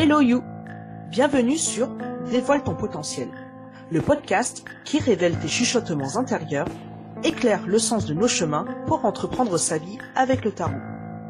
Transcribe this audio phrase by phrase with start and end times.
[0.00, 0.44] Hello You
[1.10, 1.88] Bienvenue sur
[2.30, 3.26] Dévoile ton potentiel,
[3.90, 6.68] le podcast qui révèle tes chuchotements intérieurs,
[7.24, 10.78] éclaire le sens de nos chemins pour entreprendre sa vie avec le tarot.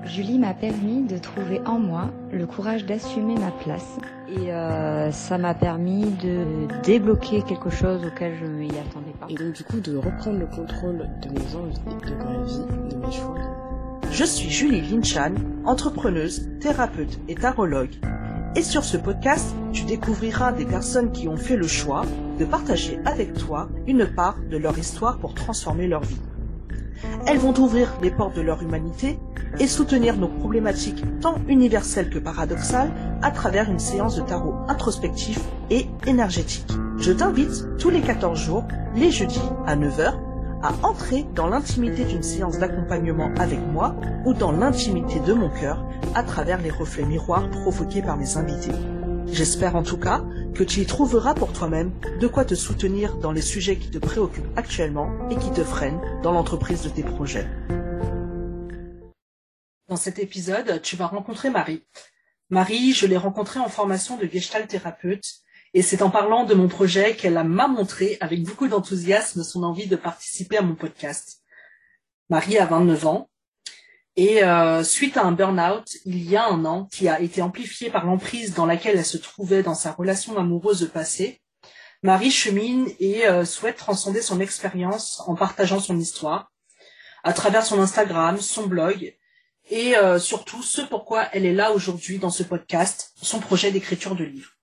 [0.04, 3.96] Julie m'a permis de trouver en moi le courage d'assumer ma place
[4.28, 9.28] et euh, ça m'a permis de débloquer quelque chose auquel je ne m'y attendais pas.
[9.30, 12.96] Et donc du coup de reprendre le contrôle de mes envies, de ma vie, de
[12.98, 13.34] mes choix.
[14.10, 17.96] Je suis Julie Linchan, entrepreneuse, thérapeute et tarologue.
[18.58, 22.02] Et sur ce podcast, tu découvriras des personnes qui ont fait le choix
[22.40, 26.18] de partager avec toi une part de leur histoire pour transformer leur vie.
[27.28, 29.20] Elles vont ouvrir les portes de leur humanité
[29.60, 32.90] et soutenir nos problématiques tant universelles que paradoxales
[33.22, 35.38] à travers une séance de tarot introspectif
[35.70, 36.72] et énergétique.
[36.98, 38.66] Je t'invite tous les 14 jours,
[38.96, 39.38] les jeudis
[39.68, 40.14] à 9h,
[40.62, 43.94] à entrer dans l'intimité d'une séance d'accompagnement avec moi
[44.24, 45.84] ou dans l'intimité de mon cœur
[46.14, 48.72] à travers les reflets miroirs provoqués par mes invités.
[49.26, 53.32] J'espère en tout cas que tu y trouveras pour toi-même de quoi te soutenir dans
[53.32, 57.46] les sujets qui te préoccupent actuellement et qui te freinent dans l'entreprise de tes projets.
[59.88, 61.84] Dans cet épisode, tu vas rencontrer Marie.
[62.50, 65.42] Marie, je l'ai rencontrée en formation de Gestalt thérapeute
[65.78, 69.86] et c'est en parlant de mon projet qu'elle m'a montré avec beaucoup d'enthousiasme son envie
[69.86, 71.40] de participer à mon podcast.
[72.30, 73.30] Marie a 29 ans
[74.16, 77.90] et euh, suite à un burn-out il y a un an qui a été amplifié
[77.90, 81.42] par l'emprise dans laquelle elle se trouvait dans sa relation amoureuse passée,
[82.02, 86.50] Marie chemine et euh, souhaite transcender son expérience en partageant son histoire
[87.22, 89.16] à travers son Instagram, son blog
[89.70, 94.16] et euh, surtout ce pourquoi elle est là aujourd'hui dans ce podcast, son projet d'écriture
[94.16, 94.57] de livre.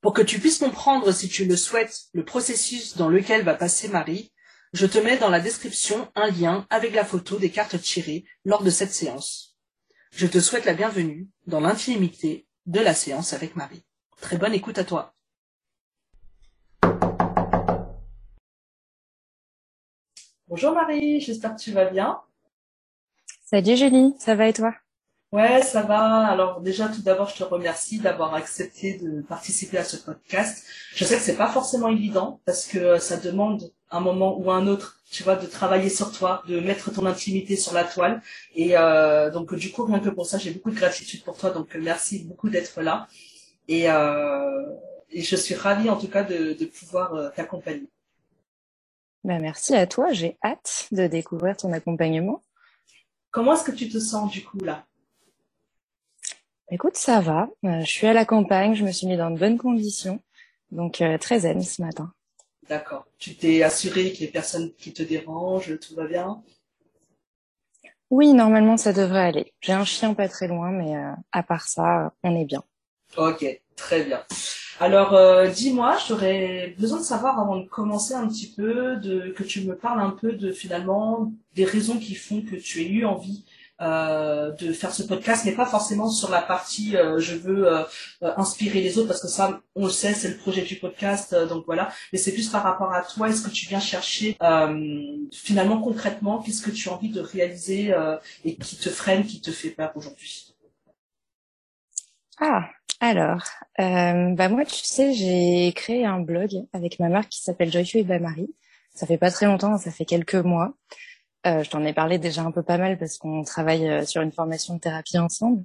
[0.00, 3.88] Pour que tu puisses comprendre, si tu le souhaites, le processus dans lequel va passer
[3.88, 4.32] Marie,
[4.72, 8.62] je te mets dans la description un lien avec la photo des cartes tirées lors
[8.62, 9.58] de cette séance.
[10.12, 13.84] Je te souhaite la bienvenue dans l'intimité de la séance avec Marie.
[14.22, 15.14] Très bonne écoute à toi.
[20.48, 22.20] Bonjour Marie, j'espère que tu vas bien.
[23.44, 24.74] Salut Julie, ça va et toi?
[25.32, 26.26] Ouais, ça va.
[26.26, 30.66] Alors déjà, tout d'abord, je te remercie d'avoir accepté de participer à ce podcast.
[30.92, 34.50] Je sais que c'est pas forcément évident parce que euh, ça demande un moment ou
[34.50, 38.20] un autre, tu vois, de travailler sur toi, de mettre ton intimité sur la toile.
[38.56, 41.50] Et euh, donc du coup, rien que pour ça, j'ai beaucoup de gratitude pour toi.
[41.50, 43.06] Donc merci beaucoup d'être là.
[43.68, 44.66] Et, euh,
[45.10, 47.88] et je suis ravie en tout cas de, de pouvoir t'accompagner.
[49.22, 50.12] Ben, merci à toi.
[50.12, 52.42] J'ai hâte de découvrir ton accompagnement.
[53.30, 54.86] Comment est-ce que tu te sens du coup là?
[56.72, 57.48] Écoute, ça va.
[57.64, 60.20] Euh, je suis à la campagne, je me suis mis dans de bonnes conditions,
[60.70, 62.12] donc euh, très zen ce matin.
[62.68, 63.06] D'accord.
[63.18, 66.40] Tu t'es assuré que les personnes qui te dérangent, tout va bien?
[68.10, 69.52] Oui, normalement ça devrait aller.
[69.60, 72.62] J'ai un chien pas très loin, mais euh, à part ça, on est bien.
[73.16, 73.44] Ok,
[73.74, 74.22] très bien.
[74.78, 79.42] Alors, euh, dis-moi, j'aurais besoin de savoir avant de commencer un petit peu, de, que
[79.42, 83.04] tu me parles un peu de finalement des raisons qui font que tu aies eu
[83.04, 83.44] envie
[83.80, 87.82] euh, de faire ce podcast, mais pas forcément sur la partie euh, je veux euh,
[88.20, 91.64] inspirer les autres, parce que ça, on le sait, c'est le projet du podcast, donc
[91.64, 91.90] voilà.
[92.12, 94.36] Mais c'est plus par rapport à toi, est-ce que tu viens chercher
[95.32, 97.94] finalement concrètement, qu'est-ce que tu as envie de réaliser
[98.44, 100.54] et qui te freine, qui te fait peur aujourd'hui?
[102.38, 102.68] Ah,
[103.00, 103.44] alors,
[103.78, 108.18] bah moi, tu sais, j'ai créé un blog avec ma marque qui s'appelle Joyful by
[108.18, 108.54] Marie.
[108.94, 110.74] Ça fait pas très longtemps, ça fait quelques mois.
[111.46, 114.20] Euh, je t'en ai parlé déjà un peu pas mal parce qu'on travaille euh, sur
[114.20, 115.64] une formation de thérapie ensemble.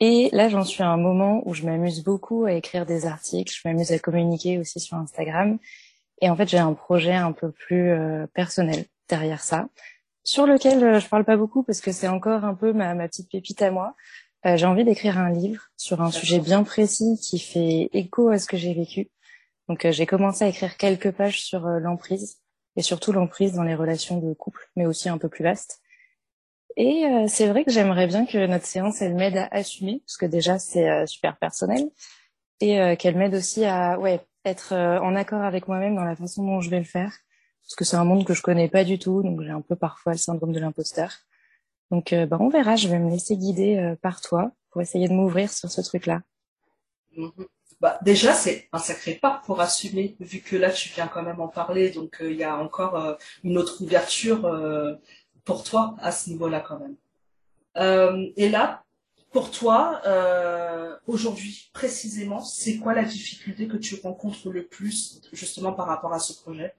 [0.00, 3.54] Et là, j'en suis à un moment où je m'amuse beaucoup à écrire des articles,
[3.54, 5.58] je m'amuse à communiquer aussi sur Instagram.
[6.20, 9.68] Et en fait, j'ai un projet un peu plus euh, personnel derrière ça,
[10.24, 13.30] sur lequel euh, je parle pas beaucoup parce que c'est encore un peu ma, petite
[13.30, 13.94] pépite à moi.
[14.44, 18.46] J'ai envie d'écrire un livre sur un sujet bien précis qui fait écho à ce
[18.46, 19.10] que j'ai vécu.
[19.68, 22.38] Donc, j'ai commencé à écrire quelques pages sur l'emprise
[22.76, 25.80] et surtout l'emprise dans les relations de couple, mais aussi un peu plus vaste.
[26.76, 30.18] Et euh, c'est vrai que j'aimerais bien que notre séance, elle m'aide à assumer, parce
[30.18, 31.88] que déjà c'est euh, super personnel,
[32.60, 36.44] et euh, qu'elle m'aide aussi à ouais être en accord avec moi-même dans la façon
[36.44, 37.12] dont je vais le faire,
[37.64, 39.74] parce que c'est un monde que je connais pas du tout, donc j'ai un peu
[39.74, 41.12] parfois le syndrome de l'imposteur.
[41.90, 45.50] Donc bah, on verra, je vais me laisser guider par toi pour essayer de m'ouvrir
[45.52, 46.22] sur ce truc-là.
[47.18, 47.46] Mm-hmm
[47.80, 51.40] bah, déjà, c'est un sacré pas pour assumer, vu que là, tu viens quand même
[51.40, 51.90] en parler.
[51.90, 53.14] Donc, euh, il y a encore euh,
[53.44, 54.94] une autre ouverture euh,
[55.44, 56.96] pour toi à ce niveau-là quand même.
[58.36, 58.84] et là,
[59.30, 60.00] pour toi,
[61.06, 66.18] aujourd'hui, précisément, c'est quoi la difficulté que tu rencontres le plus, justement, par rapport à
[66.18, 66.74] ce projet?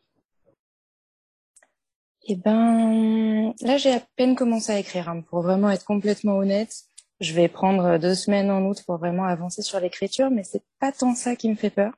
[2.30, 6.88] Eh ben, là, j'ai à peine commencé à écrire, hein, pour vraiment être complètement honnête.
[7.20, 10.92] Je vais prendre deux semaines en août pour vraiment avancer sur l'écriture, mais c'est pas
[10.92, 11.94] tant ça qui me fait peur.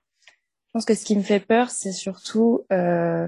[0.69, 3.27] Je pense que ce qui me fait peur, c'est surtout euh,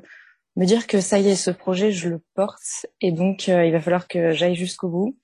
[0.55, 3.71] me dire que ça y est, ce projet, je le porte, et donc euh, il
[3.73, 5.17] va falloir que j'aille jusqu'au bout,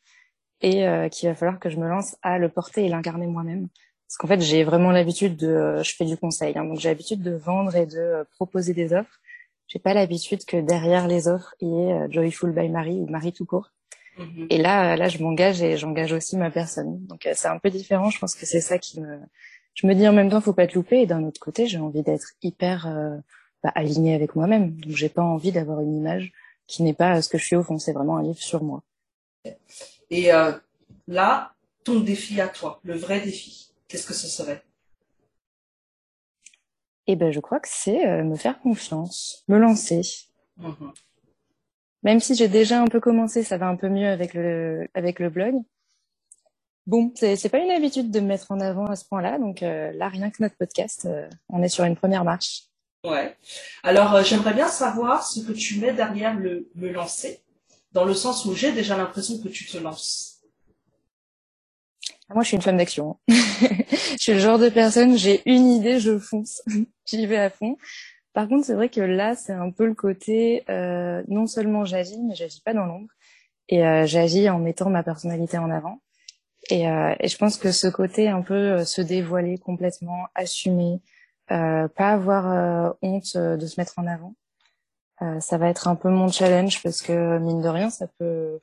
[0.62, 3.68] et euh, qu'il va falloir que je me lance à le porter et l'incarner moi-même.
[4.08, 7.22] Parce qu'en fait, j'ai vraiment l'habitude de, je fais du conseil, hein, donc j'ai l'habitude
[7.22, 9.20] de vendre et de proposer des offres.
[9.68, 13.34] J'ai pas l'habitude que derrière les offres il y ait Joyful by Marie ou Marie
[13.34, 13.72] tout court.
[14.18, 14.48] Mm-hmm.
[14.50, 17.06] Et là, là, je m'engage et j'engage aussi ma personne.
[17.06, 18.10] Donc c'est un peu différent.
[18.10, 19.20] Je pense que c'est ça qui me,
[19.74, 21.02] je me dis en même temps, faut pas te louper.
[21.02, 23.16] Et d'un autre côté, j'ai envie d'être hyper euh,
[23.64, 24.72] bah, alignée avec moi-même.
[24.72, 26.32] Donc j'ai pas envie d'avoir une image
[26.66, 27.78] qui n'est pas ce que je suis au fond.
[27.78, 28.84] C'est vraiment un livre sur moi.
[30.10, 30.52] Et euh,
[31.08, 31.54] là,
[31.84, 34.64] ton défi à toi, le vrai défi, qu'est-ce que ce serait?
[37.06, 40.02] Eh ben, je crois que c'est euh, me faire confiance, me lancer.
[40.60, 40.94] Mm-hmm.
[42.04, 45.20] Même si j'ai déjà un peu commencé, ça va un peu mieux avec le avec
[45.20, 45.56] le blog.
[46.88, 49.92] Bon, c'est pas une habitude de me mettre en avant à ce point-là, donc euh,
[49.92, 52.64] là, rien que notre podcast, euh, on est sur une première marche.
[53.04, 53.36] Ouais.
[53.84, 57.42] Alors, euh, j'aimerais bien savoir ce que tu mets derrière le me lancer,
[57.92, 60.40] dans le sens où j'ai déjà l'impression que tu te lances.
[62.30, 63.18] Ah, moi, je suis une femme d'action.
[63.28, 66.62] je suis le genre de personne, j'ai une idée, je fonce,
[67.06, 67.76] j'y vais à fond.
[68.38, 70.64] Par contre, c'est vrai que là, c'est un peu le côté,
[71.28, 73.10] non seulement j'agis, mais j'agis pas dans l'ombre,
[73.68, 76.02] et j'agis en mettant ma personnalité en avant.
[76.70, 81.02] Et, euh, et, je pense que ce côté un peu euh, se dévoiler complètement, assumer,
[81.50, 84.36] euh, pas avoir euh, honte de se mettre en avant,
[85.40, 88.60] ça va être un peu mon challenge parce que mine de rien, ça peut,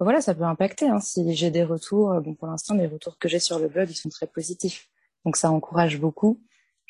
[0.00, 0.88] voilà, ça peut impacter.
[0.88, 3.90] Hein, si j'ai des retours, bon pour l'instant, les retours que j'ai sur le blog,
[3.90, 4.88] ils sont très positifs,
[5.26, 6.40] donc ça encourage beaucoup.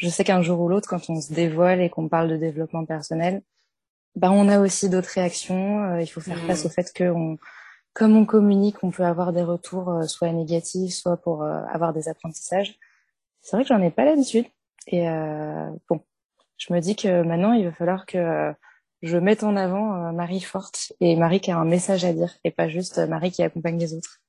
[0.02, 2.84] Je sais qu'un jour ou l'autre, quand on se dévoile et qu'on parle de développement
[2.84, 3.42] personnel,
[4.16, 5.96] bah on a aussi d'autres réactions.
[5.98, 6.46] il faut faire mmh.
[6.48, 7.38] face au fait qu'on
[7.94, 11.92] comme on communique, on peut avoir des retours euh, soit négatifs, soit pour euh, avoir
[11.92, 12.78] des apprentissages.
[13.40, 14.46] C'est vrai que j'en ai pas l'habitude.
[14.86, 16.00] Et euh, bon,
[16.56, 18.52] je me dis que maintenant, il va falloir que
[19.02, 22.50] je mette en avant Marie forte et Marie qui a un message à dire et
[22.50, 24.20] pas juste Marie qui accompagne les autres.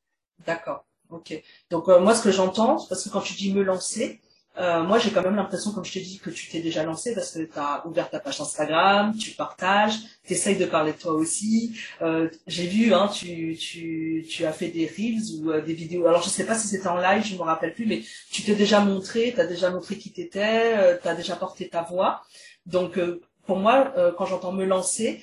[0.45, 0.85] D'accord.
[1.09, 1.33] Ok.
[1.69, 4.19] Donc moi, ce que j'entends, parce que quand tu dis me lancer,
[4.59, 7.15] euh, moi, j'ai quand même l'impression, comme je t'ai dit, que tu t'es déjà lancé
[7.15, 10.97] parce que tu as ouvert ta page Instagram, tu partages, tu essayes de parler de
[10.97, 11.75] toi aussi.
[12.03, 16.05] Euh, j'ai vu, hein, tu, tu, tu as fait des reels ou euh, des vidéos.
[16.05, 18.53] Alors, je sais pas si c'était en live, je me rappelle plus, mais tu t'es
[18.53, 22.21] déjà montré, tu as déjà montré qui t'étais, euh, tu as déjà porté ta voix.
[22.67, 25.21] Donc, euh, pour moi, quand j'entends me lancer,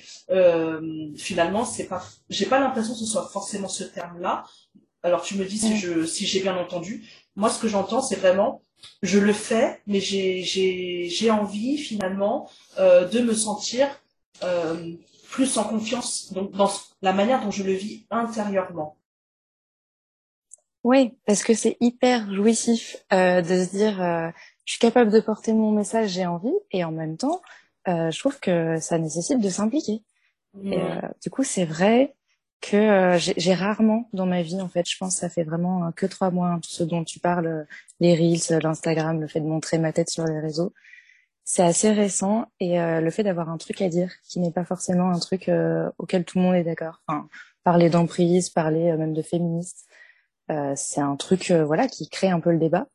[1.17, 4.43] finalement, c'est pas, j'ai pas l'impression que ce soit forcément ce terme-là.
[5.01, 7.03] Alors, tu me dis si je, si j'ai bien entendu.
[7.35, 8.61] Moi, ce que j'entends, c'est vraiment
[9.01, 12.49] je le fais, mais j'ai envie finalement
[12.79, 13.87] euh, de me sentir
[14.43, 14.93] euh,
[15.29, 16.69] plus en confiance donc dans
[17.01, 18.97] la manière dont je le vis intérieurement.
[20.83, 23.97] Oui, parce que c'est hyper jouissif euh, de se dire
[24.65, 27.41] je suis capable de porter mon message, j'ai envie, et en même temps,
[27.85, 30.01] je trouve que ça nécessite de s'impliquer.
[30.53, 32.15] Du coup, c'est vrai
[32.61, 35.87] que euh, j'ai rarement dans ma vie en fait je pense que ça fait vraiment
[35.87, 37.63] euh, que trois mois hein, tout ce dont tu parles euh,
[37.99, 40.73] les reels l'Instagram le fait de montrer ma tête sur les réseaux.
[41.43, 45.09] C'est assez récent et le fait d'avoir un truc à dire qui n'est pas forcément
[45.09, 45.51] un truc
[45.97, 47.01] auquel tout le monde est d'accord.
[47.07, 47.27] Enfin
[47.63, 49.87] parler d'emprise parler même de féministe
[50.75, 52.87] c'est un truc voilà qui crée un peu le débat.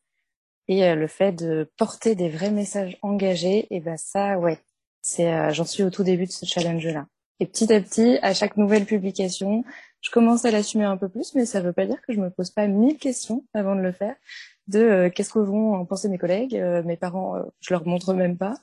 [0.69, 4.61] Et le fait de porter des vrais messages engagés et ben ça ouais
[5.03, 7.07] c'est j'en suis au tout début de ce challenge là
[7.39, 9.65] et petit à petit, à chaque nouvelle publication,
[10.01, 12.21] je commence à l'assumer un peu plus, mais ça ne veut pas dire que je
[12.21, 14.15] me pose pas mille questions avant de le faire.
[14.69, 17.87] De euh, qu'est-ce que vont en penser mes collègues, euh, mes parents, euh, je leur
[17.87, 18.55] montre même pas.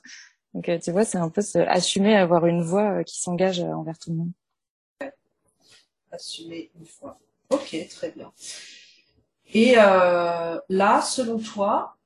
[0.54, 4.10] Donc tu vois, c'est un peu se assumer, avoir une voix qui s'engage envers tout
[4.10, 4.32] le monde.
[6.12, 7.18] Assumer une fois.
[7.50, 8.32] Ok, très bien.
[9.52, 11.96] Et là, selon toi,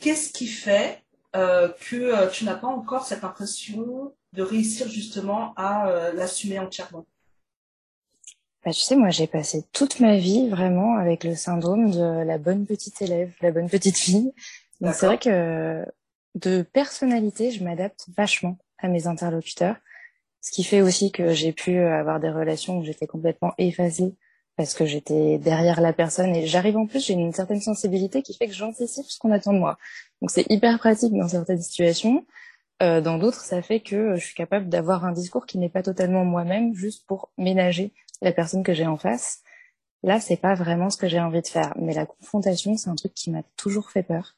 [0.00, 6.12] qu'est-ce qui fait que tu n'as pas encore cette impression de réussir justement à euh,
[6.12, 7.06] l'assumer entièrement
[8.64, 12.38] bah, tu sais, moi, j'ai passé toute ma vie vraiment avec le syndrome de la
[12.38, 14.32] bonne petite élève, la bonne petite fille.
[14.80, 15.84] Donc c'est vrai que
[16.36, 19.76] de personnalité, je m'adapte vachement à mes interlocuteurs,
[20.40, 24.14] ce qui fait aussi que j'ai pu avoir des relations où j'étais complètement effacée
[24.56, 28.34] parce que j'étais derrière la personne et j'arrive en plus, j'ai une certaine sensibilité qui
[28.34, 29.78] fait que j'anticipe ce qu'on attend de moi.
[30.20, 32.26] Donc c'est hyper pratique dans certaines situations.
[32.82, 35.68] Euh, dans d'autres, ça fait que euh, je suis capable d'avoir un discours qui n'est
[35.68, 39.42] pas totalement moi-même, juste pour ménager la personne que j'ai en face.
[40.02, 41.72] Là, c'est pas vraiment ce que j'ai envie de faire.
[41.76, 44.36] Mais la confrontation, c'est un truc qui m'a toujours fait peur.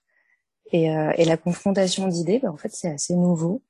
[0.72, 3.62] Et, euh, et la confrontation d'idées, bah, en fait, c'est assez nouveau.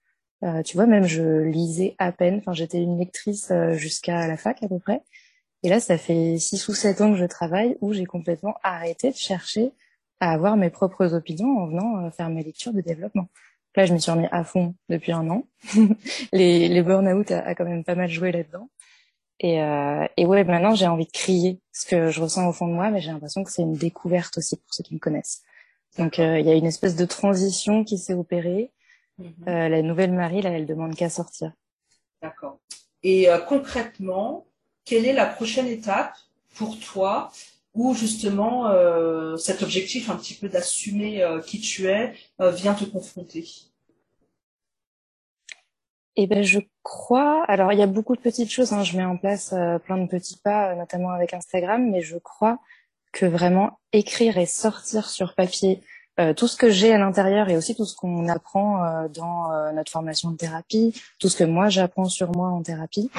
[0.43, 2.39] Euh, tu vois, même je lisais à peine.
[2.39, 5.03] Enfin, j'étais une lectrice euh, jusqu'à la fac à peu près.
[5.63, 9.11] Et là, ça fait six ou sept ans que je travaille où j'ai complètement arrêté
[9.11, 9.73] de chercher
[10.21, 13.29] à avoir mes propres opinions en venant faire mes lectures de développement.
[13.77, 15.47] Là, je me suis remis à fond depuis un an.
[16.33, 18.69] les, les burn-out a, a, quand même pas mal joué là-dedans.
[19.41, 22.69] Et, euh, et ouais, maintenant j'ai envie de crier ce que je ressens au fond
[22.69, 25.43] de moi, mais j'ai l'impression que c'est une découverte aussi pour ceux qui me connaissent.
[25.99, 28.71] Donc euh, il y a une espèce de transition qui s'est opérée.
[29.19, 29.49] Mm -hmm.
[29.49, 31.53] euh, la nouvelle Marie, là, elle demande qu'à sortir.
[32.23, 32.59] D'accord.
[33.03, 34.47] Et concrètement,
[34.87, 36.17] quelle est la prochaine étape
[36.57, 37.31] pour toi
[37.75, 42.75] où justement euh, cet objectif un petit peu d'assumer euh, qui tu es euh, vient
[42.75, 43.45] te confronter
[46.17, 47.45] Eh ben, je crois.
[47.49, 48.73] Alors, il y a beaucoup de petites choses.
[48.73, 48.85] Hein.
[48.85, 49.55] Je mets en place
[49.85, 52.59] plein de petits pas, notamment avec Instagram, mais je crois
[53.13, 55.81] que vraiment écrire et sortir sur papier
[56.37, 60.31] tout ce que j'ai à l'intérieur et aussi tout ce qu'on apprend dans notre formation
[60.31, 63.11] de thérapie, tout ce que moi j'apprends sur moi en thérapie,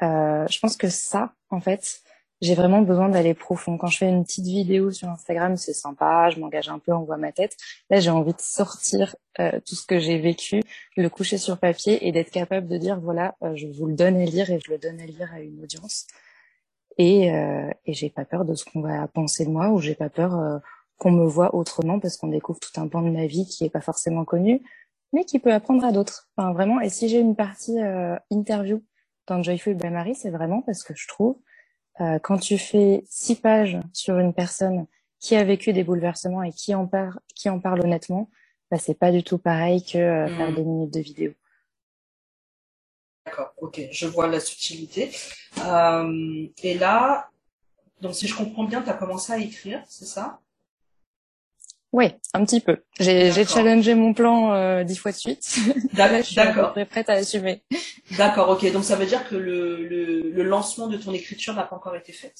[0.00, 2.02] je pense que ça, en fait,
[2.42, 3.78] j'ai vraiment besoin d'aller profond.
[3.78, 7.04] Quand je fais une petite vidéo sur Instagram, c'est sympa, je m'engage un peu, on
[7.04, 7.56] voit ma tête.
[7.90, 10.62] Là, j'ai envie de sortir euh, tout ce que j'ai vécu,
[10.98, 14.18] le coucher sur papier et d'être capable de dire voilà, euh, je vous le donne
[14.18, 16.06] à lire et je le donne à lire à une audience.
[16.98, 19.94] Et, euh, et j'ai pas peur de ce qu'on va penser de moi ou j'ai
[19.94, 20.58] pas peur euh,
[20.98, 23.70] qu'on me voit autrement parce qu'on découvre tout un pan de ma vie qui est
[23.70, 24.62] pas forcément connu,
[25.12, 26.28] mais qui peut apprendre à d'autres.
[26.36, 26.80] Enfin, vraiment.
[26.80, 28.82] Et si j'ai une partie euh, interview
[29.26, 31.38] dans Joyful by Marie, c'est vraiment parce que je trouve
[31.98, 34.86] quand tu fais six pages sur une personne
[35.22, 38.28] qui a vécu des bouleversements et qui en parle, qui en parle honnêtement,
[38.72, 40.36] bah, c'est pas du tout pareil que euh, mmh.
[40.36, 41.32] faire des minutes de vidéo.
[43.24, 45.12] D'accord, ok, je vois la subtilité.
[45.64, 47.30] Euh, et là,
[48.00, 50.40] donc si je comprends bien, tu as commencé à écrire, c'est ça?
[51.92, 52.78] Oui, un petit peu.
[52.98, 55.58] J'ai challengé mon plan euh, dix fois de suite.
[55.92, 56.72] D'accord.
[56.74, 57.62] Je suis prête à assumer.
[58.16, 58.72] D'accord, ok.
[58.72, 61.94] Donc ça veut dire que le, le, le lancement de ton écriture n'a pas encore
[61.94, 62.34] été fait.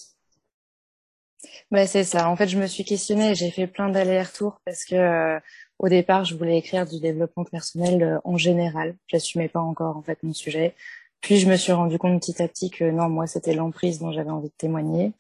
[1.71, 2.29] Bah, c'est ça.
[2.29, 5.41] En fait, je me suis questionnée, j'ai fait plein d'allers-retours parce que euh,
[5.79, 8.97] au départ, je voulais écrire du développement personnel euh, en général.
[9.09, 10.75] J'assumais pas encore en fait mon sujet.
[11.21, 14.13] Puis je me suis rendu compte petit à petit que non, moi c'était l'emprise dont
[14.13, 15.13] j'avais envie de témoigner.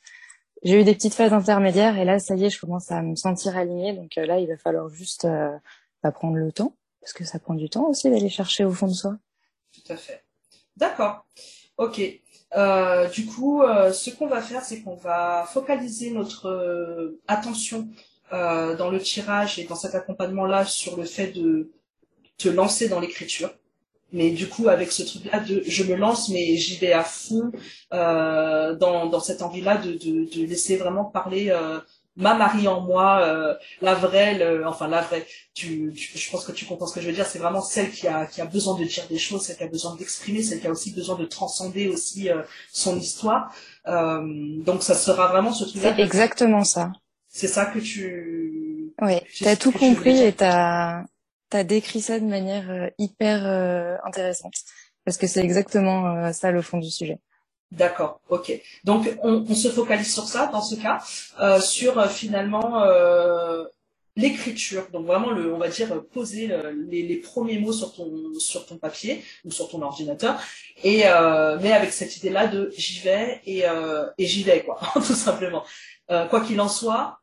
[0.62, 3.16] J'ai eu des petites phases intermédiaires et là, ça y est, je commence à me
[3.16, 3.94] sentir alignée.
[3.94, 5.50] Donc euh, là, il va falloir juste euh,
[6.02, 8.86] bah, prendre le temps parce que ça prend du temps aussi d'aller chercher au fond
[8.86, 9.16] de soi.
[9.72, 10.24] Tout à fait.
[10.76, 11.26] D'accord.
[11.76, 12.00] Ok.
[12.54, 17.88] Euh, du coup, euh, ce qu'on va faire, c'est qu'on va focaliser notre euh, attention
[18.32, 21.72] euh, dans le tirage et dans cet accompagnement-là sur le fait de
[22.38, 23.50] te lancer dans l'écriture.
[24.12, 27.50] Mais du coup, avec ce truc-là de je me lance, mais j'y vais à fond
[27.92, 31.50] euh, dans, dans cette envie-là de, de, de laisser vraiment parler
[32.16, 35.26] ma Marie en moi, euh, la vraie, le, enfin la vraie.
[35.54, 37.26] Tu, tu, je pense que tu comprends ce que je veux dire.
[37.26, 39.68] C'est vraiment celle qui a, qui a besoin de dire des choses, celle qui a
[39.68, 42.42] besoin d'exprimer, celle qui a aussi besoin de transcender aussi euh,
[42.72, 43.54] son histoire.
[43.86, 44.22] Euh,
[44.62, 45.94] donc ça sera vraiment ce truc-là.
[45.96, 46.92] C'est exactement ça.
[47.28, 48.92] C'est ça que tu.
[49.00, 51.04] Oui, t'as tout compris et t'as
[51.56, 54.54] as décrit ça de manière euh, hyper euh, intéressante
[55.04, 57.18] parce que c'est exactement euh, ça le fond du sujet.
[57.70, 58.52] D'accord, ok.
[58.84, 60.98] Donc on, se focalise sur ça dans ce cas,
[61.58, 62.84] sur finalement
[64.14, 64.88] l'écriture.
[64.92, 66.54] Donc vraiment le, on va dire poser
[66.90, 70.38] les, premiers mots sur ton sur ton papier ou sur ton ordinateur,
[70.84, 71.04] et
[71.62, 73.64] mais avec cette idée-là de j'y vais et,
[74.18, 75.64] et j'y vais quoi, tout simplement.
[76.08, 77.20] quoi qu'il en soit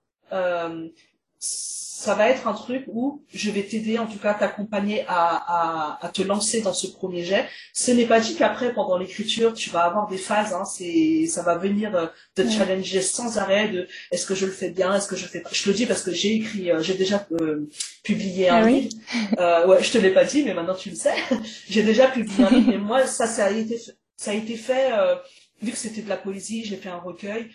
[1.99, 6.05] ça va être un truc où je vais t'aider, en tout cas t'accompagner à, à,
[6.05, 7.45] à, te lancer dans ce premier jet.
[7.73, 10.53] Ce n'est pas dit qu'après, pendant l'écriture, tu vas avoir des phases.
[10.53, 12.49] Hein, c'est, ça va venir euh, te ouais.
[12.49, 15.49] challenger sans arrêt de est-ce que je le fais bien, est-ce que je fais pas?
[15.51, 17.67] Je te le dis parce que j'ai écrit, euh, j'ai déjà euh,
[18.01, 18.93] publié un ah livre.
[19.13, 21.15] Oui euh, ouais, je te l'ai pas dit, mais maintenant tu le sais.
[21.69, 23.77] j'ai déjà publié un livre, mais moi ça, ça a été,
[24.15, 24.89] ça a été fait.
[25.61, 27.49] Vu que c'était de la poésie, j'ai fait un recueil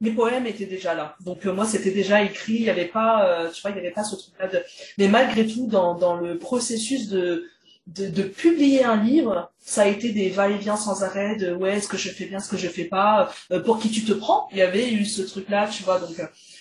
[0.00, 1.16] mes poèmes étaient déjà là.
[1.20, 3.80] Donc euh, moi c'était déjà écrit, il y avait pas euh, tu vois, il y
[3.80, 4.62] avait pas ce truc là de
[4.98, 7.46] mais malgré tout dans dans le processus de
[7.86, 11.98] de, publier un livre, ça a été des va-et-vient sans arrêt de ouais, est-ce que
[11.98, 14.48] je fais bien, est-ce que je fais pas, euh, pour qui tu te prends.
[14.52, 15.98] Il y avait eu ce truc là, tu vois.
[15.98, 16.18] Donc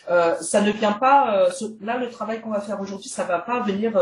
[0.09, 1.47] euh, ça ne vient pas
[1.79, 3.93] là le travail qu'on va faire aujourd'hui, ça va pas venir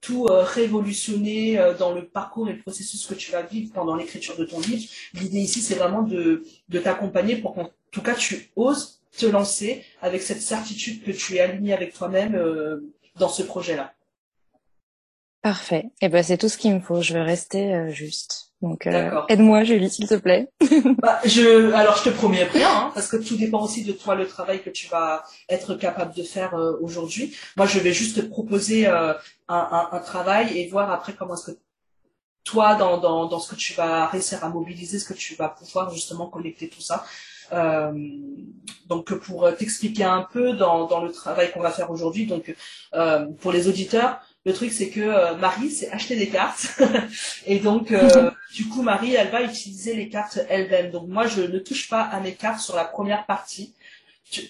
[0.00, 4.44] tout révolutionner dans le parcours et le processus que tu vas vivre pendant l'écriture de
[4.44, 4.88] ton livre.
[5.14, 9.84] L'idée ici, c'est vraiment de, de t'accompagner pour qu'en tout cas tu oses te lancer
[10.00, 13.94] avec cette certitude que tu es aligné avec toi-même euh, dans ce projet-là.
[15.42, 15.90] Parfait.
[16.00, 17.00] Et eh ben c'est tout ce qu'il me faut.
[17.00, 18.48] Je vais rester euh, juste.
[18.60, 20.50] Donc euh, aide-moi, Julie, s'il te plaît.
[20.98, 24.16] bah, je, alors je te promets rien, hein, parce que tout dépend aussi de toi,
[24.16, 27.36] le travail que tu vas être capable de faire euh, aujourd'hui.
[27.56, 29.16] Moi, je vais juste te proposer un,
[29.48, 31.58] un, un, travail et voir après comment est-ce que
[32.42, 35.50] toi, dans, dans, dans ce que tu vas réussir à mobiliser, ce que tu vas
[35.50, 37.04] pouvoir justement connecter tout ça.
[37.52, 37.92] Euh,
[38.86, 42.54] donc pour t'expliquer un peu dans, dans le travail qu'on va faire aujourd'hui, donc
[42.94, 46.80] euh, pour les auditeurs, le truc c'est que euh, Marie s'est acheté des cartes
[47.46, 47.92] et donc
[48.54, 50.90] du coup Marie elle va utiliser les cartes elle-même.
[50.90, 53.74] Donc moi je ne touche pas à mes cartes sur la première partie.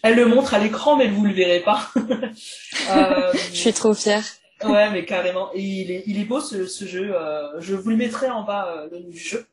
[0.03, 1.91] Elle le montre à l'écran mais vous le verrez pas.
[1.97, 4.25] je suis trop fière.
[4.65, 5.51] Ouais mais carrément.
[5.55, 7.15] Et il est, il est beau ce, ce jeu.
[7.59, 9.47] Je vous le mettrai en bas le jeu.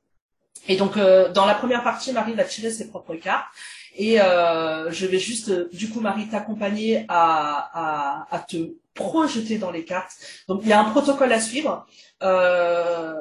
[0.67, 3.45] Et donc dans la première partie Marie va tirer ses propres cartes
[3.97, 9.71] et euh, je vais juste, euh, du coup, Marie, t'accompagner à, à, te projeter dans
[9.71, 10.11] les cartes.
[10.47, 11.85] Donc, il y a un protocole à suivre.
[12.21, 13.15] Euh,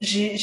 [0.00, 0.36] j'ai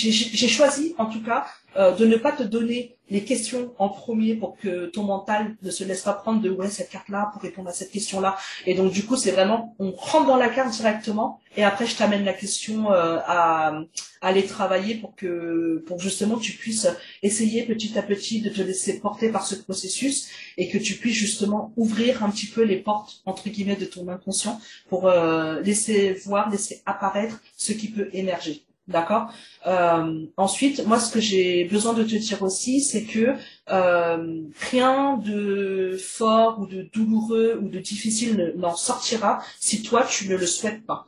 [0.47, 1.45] choisi, en tout cas,
[1.77, 5.69] euh, de ne pas te donner les questions en premier pour que ton mental ne
[5.69, 8.35] se laisse pas prendre de ouais cette carte là pour répondre à cette question là
[8.65, 11.95] et donc du coup c'est vraiment on rentre dans la carte directement et après je
[11.95, 13.79] t'amène la question euh, à,
[14.21, 16.87] aller travailler pour que pour justement tu puisses
[17.21, 21.15] essayer petit à petit de te laisser porter par ce processus et que tu puisses
[21.15, 26.13] justement ouvrir un petit peu les portes entre guillemets de ton inconscient pour euh, laisser
[26.25, 29.31] voir laisser apparaître ce qui peut émerger D'accord?
[29.65, 33.33] Euh, ensuite, moi, ce que j'ai besoin de te dire aussi, c'est que
[33.71, 40.29] euh, rien de fort ou de douloureux ou de difficile n'en sortira si toi tu
[40.29, 41.07] ne le souhaites pas.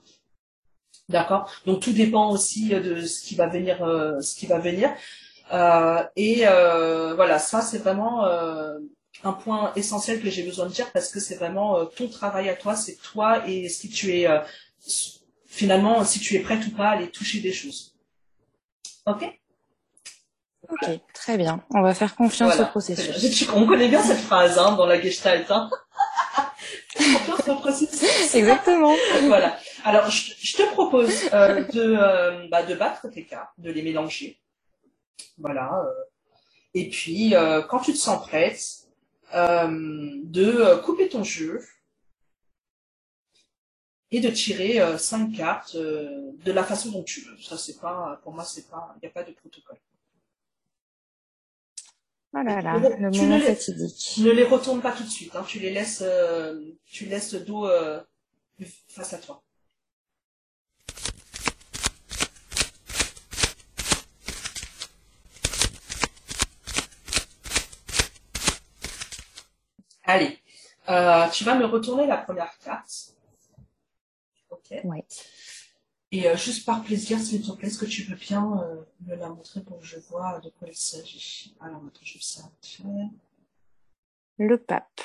[1.10, 1.52] D'accord?
[1.68, 4.90] Donc tout dépend aussi de ce qui va venir, euh, ce qui va venir.
[5.54, 8.80] Euh, et euh, voilà, ça c'est vraiment euh,
[9.24, 12.56] un point essentiel que j'ai besoin de dire parce que c'est vraiment ton travail à
[12.56, 14.28] toi, c'est toi et si tu es
[15.48, 17.96] finalement si tu es prête ou pas à aller toucher des choses.
[19.06, 19.24] Ok?
[20.70, 21.64] Ok, très bien.
[21.70, 23.48] On va faire confiance au processus.
[23.56, 25.50] On connaît bien cette phrase hein, dans la Gestalt.
[25.50, 25.70] Hein.
[26.98, 28.36] confiance au processus.
[28.36, 28.94] Exactement.
[29.28, 29.58] voilà.
[29.86, 34.40] Alors, je, te propose euh, de, euh, bah, de battre tes cartes, de les mélanger.
[35.38, 35.72] Voilà.
[35.86, 36.04] Euh.
[36.74, 37.34] Et puis,
[37.70, 38.62] quand tu te sens prête,
[39.34, 41.62] de couper ton jeu
[44.12, 47.38] et de tirer euh, cinq cartes euh, de la façon dont tu veux.
[47.42, 49.78] Ça, c'est pas, pour moi, c'est pas, il n'y a pas de protocole.
[52.34, 53.40] Oh là là, le moment ne.
[53.40, 55.36] Les, ne les retourne pas tout de suite.
[55.36, 57.68] Hein, tu les laisses, euh, tu laisses dos
[58.88, 59.44] face à toi.
[70.04, 70.40] Allez,
[71.34, 73.17] tu vas me retourner la première carte.
[74.84, 75.06] Ouais.
[76.12, 79.16] Et euh, juste par plaisir, s'il te plaît, est-ce que tu veux bien euh, me
[79.16, 81.56] la montrer pour que je vois de quoi il s'agit?
[81.60, 82.50] Alors, attends, je vais ça
[84.38, 85.02] Le pape.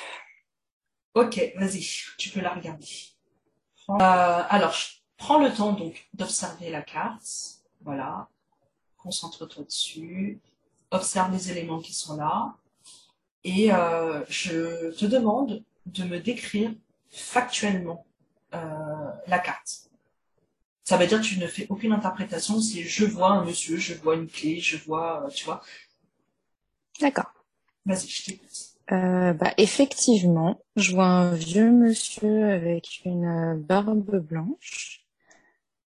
[1.13, 1.85] Ok, vas-y,
[2.17, 2.87] tu peux la regarder.
[3.89, 4.75] Euh, alors,
[5.17, 7.27] prends le temps donc d'observer la carte.
[7.81, 8.29] Voilà.
[8.97, 10.39] Concentre-toi dessus.
[10.89, 12.55] Observe les éléments qui sont là.
[13.43, 13.67] Et
[14.29, 16.73] je te demande de me décrire
[17.11, 18.05] factuellement
[18.53, 19.89] la carte.
[20.83, 23.93] Ça veut dire que tu ne fais aucune interprétation, c'est je vois un monsieur, je
[23.93, 25.61] vois une clé, je vois, euh, tu vois.
[26.99, 27.33] D'accord.
[27.85, 28.49] Vas-y, je t'écoute.
[28.91, 35.05] Euh, bah, effectivement, je vois un vieux monsieur avec une barbe blanche,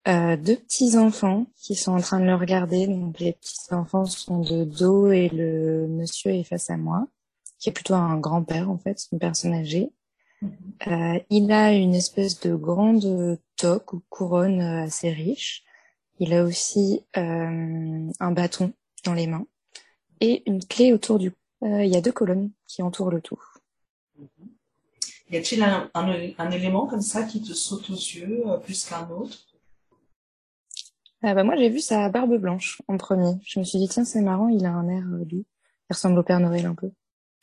[0.10, 2.88] euh, deux petits enfants qui sont en train de le regarder.
[2.88, 7.08] Donc les petits enfants sont de dos et le monsieur est face à moi,
[7.60, 9.93] qui est plutôt un grand-père en fait, une personne âgée.
[10.88, 15.63] Euh, il a une espèce de grande toque ou couronne euh, assez riche.
[16.19, 18.73] Il a aussi euh, un bâton
[19.06, 19.45] dans les mains
[20.19, 21.38] et une clé autour du cou.
[21.62, 23.41] il y a deux colonnes qui entourent le tout.
[25.30, 29.47] Y a-t-il un, un, élément comme ça qui te saute aux yeux plus qu'un autre?
[31.23, 33.36] Ah bah moi j'ai vu sa barbe blanche en premier.
[33.45, 35.45] Je me suis dit tiens c'est marrant, il a un air doux.
[35.89, 36.91] Il ressemble au Père Noël un peu.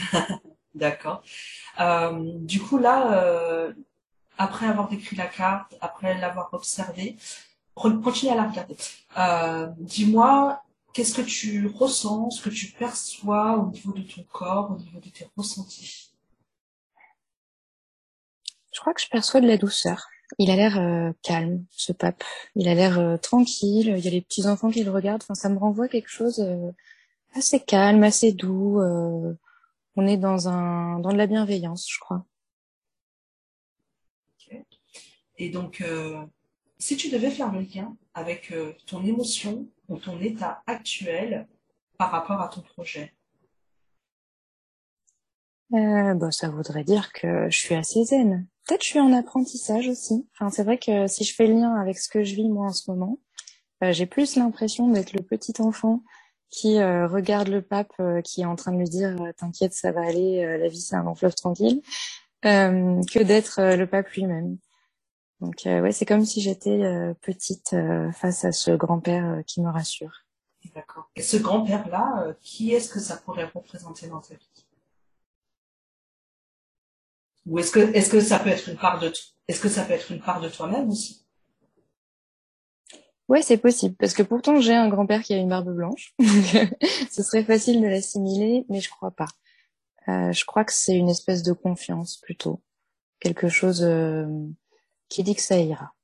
[0.79, 1.23] D'accord.
[1.81, 3.73] Euh, du coup, là, euh,
[4.39, 7.17] après avoir décrit la carte, après l'avoir observée,
[7.75, 8.77] continue à la regarder.
[9.19, 10.63] Euh, dis-moi,
[10.93, 15.01] qu'est-ce que tu ressens, ce que tu perçois au niveau de ton corps, au niveau
[15.01, 16.13] de tes ressentis?
[18.73, 20.07] Je crois que je perçois de la douceur.
[20.39, 22.23] Il a l'air calme, ce pape.
[22.55, 23.95] Il a l'air tranquille.
[23.97, 25.23] Il y a les petits enfants qui le regardent.
[25.25, 26.47] Enfin, ça me renvoie quelque chose
[27.35, 28.81] assez calme, assez doux
[29.99, 32.25] on est dans un dans de la bienveillance, je crois.
[35.41, 36.25] Et donc, euh,
[36.79, 41.49] si tu devais faire le lien avec euh, ton émotion ou ton état actuel
[41.97, 43.13] par rapport à ton projet?
[45.75, 48.47] Euh, bah, ça voudrait dire que je suis assez zen.
[48.67, 50.29] Peut-être je suis en apprentissage aussi.
[50.33, 52.67] Enfin, c'est vrai que si je fais le lien avec ce que je vis moi
[52.67, 53.19] en ce moment,
[53.83, 56.03] j'ai plus l'impression d'être le petit enfant
[56.51, 57.93] qui regarde le pape
[58.25, 61.03] qui est en train de lui dire t'inquiète ça va aller la vie c'est un
[61.03, 61.83] long tranquille
[62.43, 64.59] que d'être le pape lui-même.
[65.41, 66.81] Donc ouais c'est comme si j'étais
[67.21, 67.77] petite
[68.15, 70.25] face à ce grand-père qui me rassure.
[70.75, 71.11] D'accord.
[71.17, 74.67] Et ce grand-père là qui est-ce que ça pourrait représenter dans ta vie?
[77.47, 79.13] Ou est-ce que est-ce que ça peut être une part de
[79.47, 81.25] est-ce que ça peut être une part de toi-même aussi?
[83.29, 86.15] Ouais, c'est possible parce que pourtant j'ai un grand-père qui a une barbe blanche.
[87.11, 89.29] Ce serait facile de l'assimiler, mais je crois pas.
[90.09, 92.63] Euh, je crois que c'est une espèce de confiance plutôt,
[93.21, 94.27] quelque chose euh,
[95.11, 95.95] qui dit que ça ira.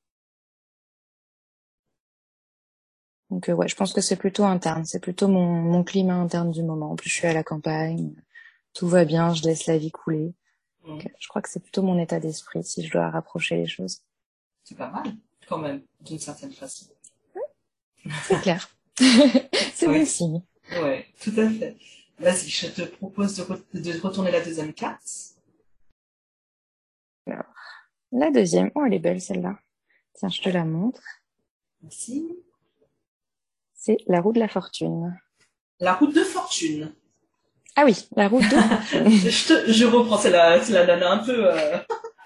[3.31, 6.51] Donc euh, ouais, je pense que c'est plutôt interne, c'est plutôt mon, mon climat interne
[6.51, 6.93] du moment.
[6.93, 8.13] En plus, je suis à la campagne,
[8.75, 10.35] tout va bien, je laisse la vie couler.
[10.87, 10.99] Mmh.
[11.19, 14.03] je crois que c'est plutôt mon état d'esprit si je dois rapprocher les choses.
[14.65, 15.15] C'est pas mal,
[15.49, 16.94] quand même, d'une certaine façon.
[18.25, 18.69] C'est clair.
[19.75, 20.43] c'est bon signe.
[20.71, 21.77] Ouais, tout à fait.
[22.19, 25.03] Vas-y, je te propose de, de, retourner la deuxième carte.
[27.27, 27.45] Alors,
[28.13, 28.71] la deuxième.
[28.75, 29.59] Oh, elle est belle celle-là.
[30.15, 31.03] Tiens, je te la montre.
[31.83, 32.29] Merci.
[33.75, 35.19] C'est la roue de la fortune.
[35.81, 36.95] La roue de fortune.
[37.77, 38.49] Ah oui, la route de
[39.29, 41.79] je, te, je reprends, c'est la, la nana un peu euh,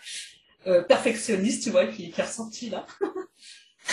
[0.66, 2.84] euh, perfectionniste, tu vois, qui, qui est ressortie là.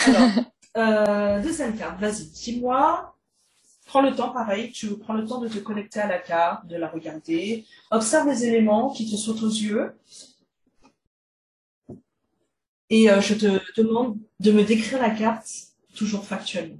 [0.04, 0.30] Alors,
[0.76, 3.16] euh, deuxième carte, vas-y, dis-moi,
[3.86, 6.76] prends le temps, pareil, tu prends le temps de te connecter à la carte, de
[6.76, 9.96] la regarder, observe les éléments qui te sautent aux yeux.
[12.90, 15.48] Et euh, je te demande de me décrire la carte
[15.94, 16.78] toujours factuellement.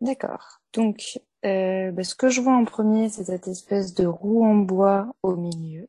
[0.00, 0.60] D'accord.
[0.72, 4.54] Donc, euh, bah, ce que je vois en premier, c'est cette espèce de roue en
[4.54, 5.88] bois au milieu.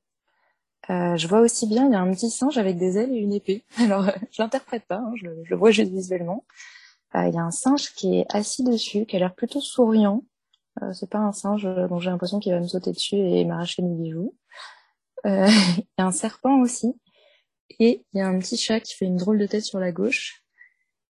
[0.89, 3.19] Euh, je vois aussi bien, il y a un petit singe avec des ailes et
[3.19, 3.63] une épée.
[3.78, 6.45] Alors, euh, je l'interprète pas, hein, je, le, vois juste visuellement.
[7.15, 10.23] Euh, il y a un singe qui est assis dessus, qui a l'air plutôt souriant.
[10.82, 13.82] Euh, c'est pas un singe dont j'ai l'impression qu'il va me sauter dessus et m'arracher
[13.82, 14.36] mes bijoux.
[15.25, 16.95] il y a un serpent aussi.
[17.80, 19.91] Et il y a un petit chat qui fait une drôle de tête sur la
[19.91, 20.43] gauche.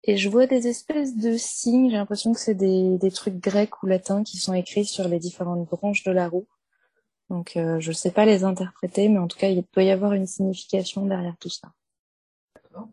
[0.04, 3.88] Et je vois des espèces de signes, j'ai l'impression que c'est des trucs grecs ou
[3.88, 6.46] latins qui sont écrits sur les différentes branches de la roue.
[7.34, 9.90] Donc euh, je ne sais pas les interpréter, mais en tout cas, il doit y
[9.90, 11.74] avoir une signification derrière tout ça.
[12.54, 12.90] D'accord.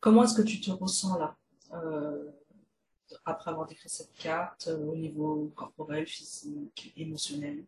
[0.00, 1.36] Comment est-ce que tu te ressens là,
[1.74, 2.30] euh,
[3.26, 7.62] après avoir décrit cette carte, euh, au niveau corporel, physique, émotionnel?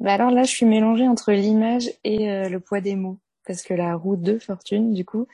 [0.00, 3.74] Bah alors là, je suis mélangée entre l'image et le poids des mots, parce que
[3.74, 5.26] la roue de fortune, du coup,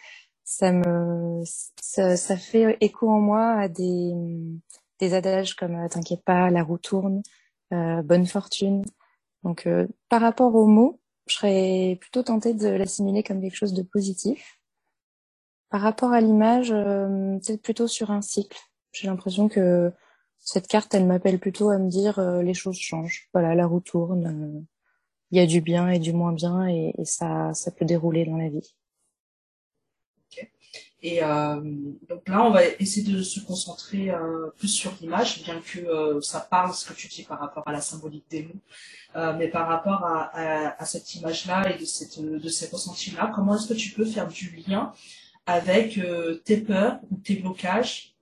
[0.43, 4.15] ça me ça, ça, fait écho en moi à des
[4.99, 7.23] des adages comme t'inquiète pas la roue tourne
[7.71, 8.85] bonne fortune.
[9.45, 13.75] Donc euh, par rapport aux mots je serais plutôt tentée de l'assimiler comme quelque chose
[13.75, 14.59] de positif.
[15.71, 18.59] Par rapport à l'image euh, peut-être plutôt sur un cycle.
[18.93, 19.93] J'ai l'impression que
[20.39, 23.29] cette carte elle m'appelle plutôt à me dire euh, les choses changent.
[23.33, 24.67] Voilà la roue tourne
[25.31, 28.25] il y a du bien et du moins bien et, et ça ça peut dérouler
[28.27, 28.75] dans la vie
[31.07, 31.61] et euh,
[32.09, 36.23] donc là, on va essayer de se concentrer euh, plus sur l'image, bien que euh,
[36.23, 39.69] ça parle ce que tu dis par rapport à la symbolique des mots, mais par
[39.69, 44.07] rapport à, cette image-là et de, cette, de ces ressentis-là, comment est-ce que tu peux
[44.07, 44.95] faire du lien
[45.45, 46.01] avec
[46.45, 48.15] tes peurs ou tes blocages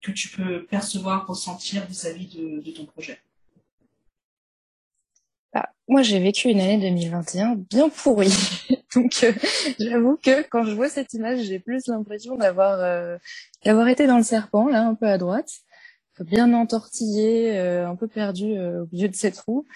[0.00, 3.20] que tu peux percevoir, ressentir vis-à-vis -vis de, de ton projet?
[5.52, 8.32] Bah, moi, j'ai vécu une année 2021 bien pourrie.
[8.96, 9.32] Donc, euh,
[9.78, 13.18] j'avoue que quand je vois cette image, j'ai plus l'impression d'avoir euh,
[13.64, 15.50] d'avoir été dans le serpent, là, un peu à droite,
[16.20, 19.66] bien entortillé, euh, un peu perdu au milieu de cette roue.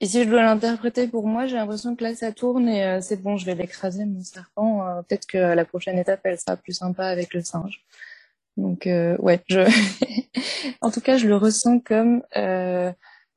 [0.00, 3.22] Et si je dois l'interpréter pour moi, j'ai l'impression que là, ça tourne et c'est
[3.22, 4.84] bon, je vais l'écraser, mon serpent.
[5.08, 7.84] Peut-être que la prochaine étape, elle sera plus sympa avec le singe.
[8.56, 9.44] Donc, ouais,
[10.80, 12.22] en tout cas, je le ressens comme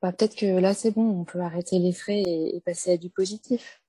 [0.05, 3.09] bah, peut-être que là c'est bon, on peut arrêter les frais et, passer à du
[3.09, 3.81] positif.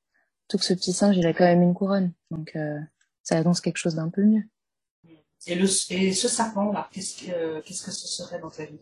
[0.48, 2.78] Tout que ce petit singe, il a quand même une couronne, donc euh,
[3.22, 4.44] ça annonce quelque chose d'un peu mieux.
[5.46, 8.64] Et, le, et ce serpent là, qu'est-ce que, euh, qu'est-ce que ce serait dans ta
[8.64, 8.80] vie?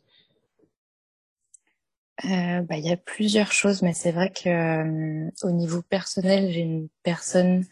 [2.24, 6.50] Euh, bah, il y a plusieurs choses, mais c'est vrai que euh, au niveau personnel,
[6.52, 7.66] j'ai une personne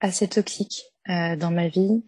[0.00, 2.04] assez toxique euh, dans ma vie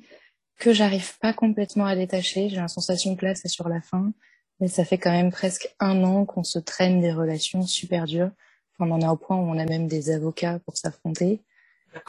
[0.59, 2.51] que j'arrive pas complètement à détacher.
[2.51, 4.13] J'ai la sensation que là, c'est sur la fin.
[4.61, 8.33] Mais ça fait quand même presque un an qu'on se traîne des relations super dures.
[8.79, 11.43] On en est au point où on a même des avocats pour s'affronter.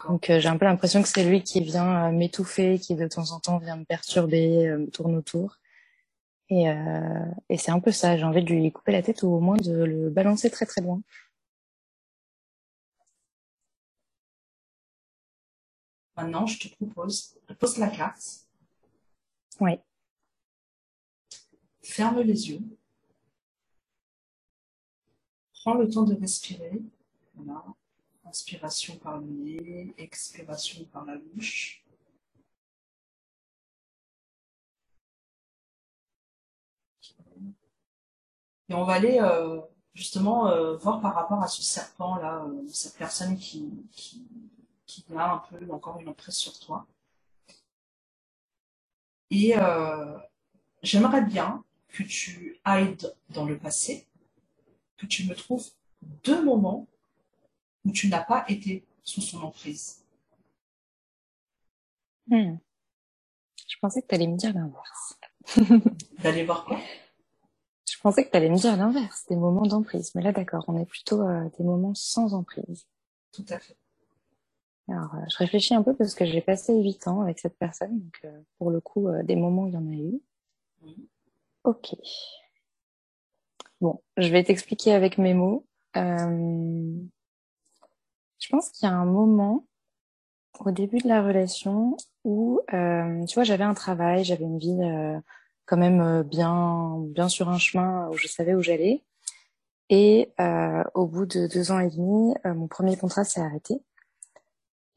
[0.08, 3.08] Donc euh, j'ai un peu l'impression que c'est lui qui vient euh, m'étouffer, qui de
[3.08, 5.58] temps en temps vient me perturber, euh, me tourne autour.
[6.50, 8.18] Et, euh, et c'est un peu ça.
[8.18, 10.82] J'ai envie de lui couper la tête ou au moins de le balancer très très
[10.82, 11.02] loin.
[16.18, 18.22] Maintenant, je te propose de poser la carte.
[19.62, 19.80] Oui.
[21.82, 22.62] ferme les yeux.
[25.70, 26.82] Prends le temps de respirer.
[27.36, 27.64] Voilà.
[28.26, 31.86] Inspiration par le nez, expiration par la bouche.
[38.68, 39.62] Et on va aller euh,
[39.94, 43.72] justement euh, voir par rapport à ce serpent-là, euh, cette personne qui,
[45.16, 46.88] a un peu encore une emprise sur toi.
[49.30, 49.54] Et
[50.82, 52.98] j'aimerais bien que tu ailles
[53.30, 54.09] dans le passé,
[55.00, 55.68] que tu me trouves
[56.24, 56.88] deux moments
[57.86, 60.04] où tu n'as pas été sous son emprise.
[62.28, 62.58] Hmm.
[63.68, 65.20] Je pensais que tu allais me dire l'inverse.
[66.24, 66.80] D'aller voir quoi?
[67.90, 70.12] Je pensais que tu allais me dire l'inverse, des moments d'emprise.
[70.16, 72.86] Mais là, d'accord, on est plutôt euh, des moments sans emprise.
[73.32, 73.78] Tout à fait.
[74.88, 78.00] Alors, euh, je réfléchis un peu parce que j'ai passé huit ans avec cette personne.
[78.00, 80.22] Donc, euh, pour le coup, des moments, il y en a eu.
[81.64, 81.96] Ok.
[83.82, 85.66] Bon, je vais t'expliquer avec mes mots.
[85.96, 86.94] Euh,
[88.40, 89.66] je pense qu'il y a un moment
[90.60, 94.78] au début de la relation où, euh, tu vois, j'avais un travail, j'avais une vie
[94.82, 95.20] euh,
[95.66, 99.04] quand même euh, bien, bien sur un chemin où je savais où j'allais.
[99.90, 103.82] Et euh, au bout de deux ans et demi, euh, mon premier contrat s'est arrêté.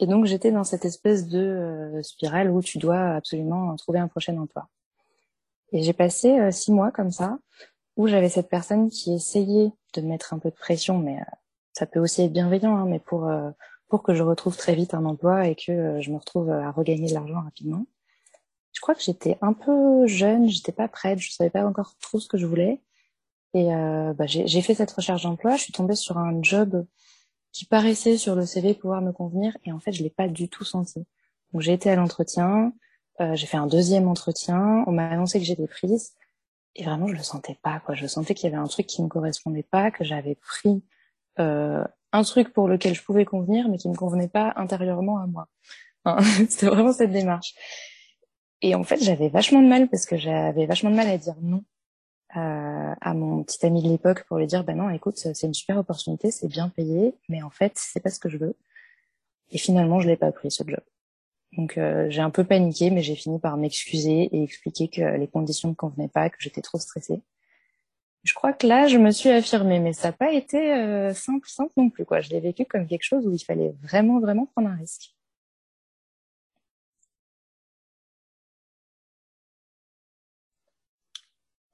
[0.01, 4.37] Et donc j'étais dans cette espèce de spirale où tu dois absolument trouver un prochain
[4.37, 4.69] emploi.
[5.71, 7.39] Et j'ai passé six mois comme ça,
[7.97, 11.19] où j'avais cette personne qui essayait de mettre un peu de pression, mais
[11.73, 13.51] ça peut aussi être bienveillant, hein, mais pour euh,
[13.89, 16.71] pour que je retrouve très vite un emploi et que euh, je me retrouve à
[16.71, 17.85] regagner de l'argent rapidement.
[18.73, 22.19] Je crois que j'étais un peu jeune, j'étais pas prête, je savais pas encore trop
[22.19, 22.81] ce que je voulais.
[23.55, 26.87] Et euh, bah, j'ai fait cette recherche d'emploi, je suis tombée sur un job
[27.53, 30.49] qui paraissait sur le CV pouvoir me convenir et en fait je l'ai pas du
[30.49, 31.05] tout senti.
[31.53, 32.73] Donc j'ai été à l'entretien,
[33.21, 36.15] euh, j'ai fait un deuxième entretien, on m'a annoncé que j'étais prise
[36.75, 37.95] et vraiment je le sentais pas quoi.
[37.95, 40.83] Je sentais qu'il y avait un truc qui me correspondait pas, que j'avais pris
[41.39, 45.27] euh, un truc pour lequel je pouvais convenir, mais qui me convenait pas intérieurement à
[45.27, 45.49] moi.
[46.49, 47.55] C'était vraiment cette démarche.
[48.61, 51.35] Et en fait, j'avais vachement de mal parce que j'avais vachement de mal à dire
[51.41, 51.65] non
[52.37, 55.55] euh, à mon petit ami de l'époque pour lui dire, ben non, écoute, c'est une
[55.55, 58.57] super opportunité, c'est bien payé, mais en fait, c'est pas ce que je veux.
[59.51, 60.81] Et finalement, je l'ai pas pris ce job.
[61.57, 65.29] Donc euh, j'ai un peu paniqué, mais j'ai fini par m'excuser et expliquer que les
[65.29, 67.23] conditions ne convenaient pas, que j'étais trop stressée
[68.25, 71.49] je crois que là, je me suis affirmée, mais ça n'a pas été euh, simple,
[71.49, 72.05] simple non plus.
[72.21, 75.15] Je l'ai vécu comme quelque chose où il fallait vraiment, vraiment prendre un risque.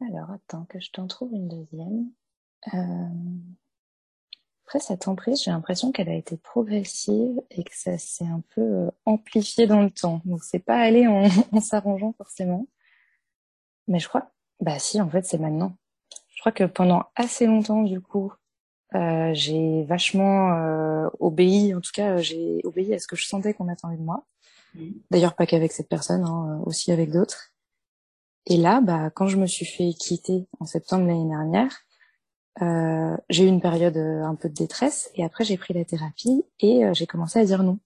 [0.01, 2.11] Alors, attends, que je t'en trouve une deuxième.
[2.75, 3.09] Euh...
[4.69, 8.61] Après, cette emprise, j'ai l'impression qu'elle a été progressive et que ça s'est un peu
[8.61, 10.21] euh, amplifié dans le temps.
[10.27, 12.67] Donc, c'est pas aller en, en s'arrangeant forcément.
[13.87, 15.75] Mais je crois, bah si, en fait, c'est maintenant
[16.39, 18.33] je crois que pendant assez longtemps, du coup,
[18.95, 23.55] euh, j'ai vachement euh, obéi, en tout cas, j'ai obéi à ce que je sentais
[23.55, 24.25] qu'on attendait de moi.
[25.11, 27.51] D'ailleurs, pas qu'avec cette personne, hein, aussi avec d'autres.
[28.47, 31.81] Et là, bah, quand je me suis fait quitter en septembre l'année dernière,
[32.63, 35.85] euh, j'ai eu une période euh, un peu de détresse et après j'ai pris la
[35.85, 37.79] thérapie et euh, j'ai commencé à dire non.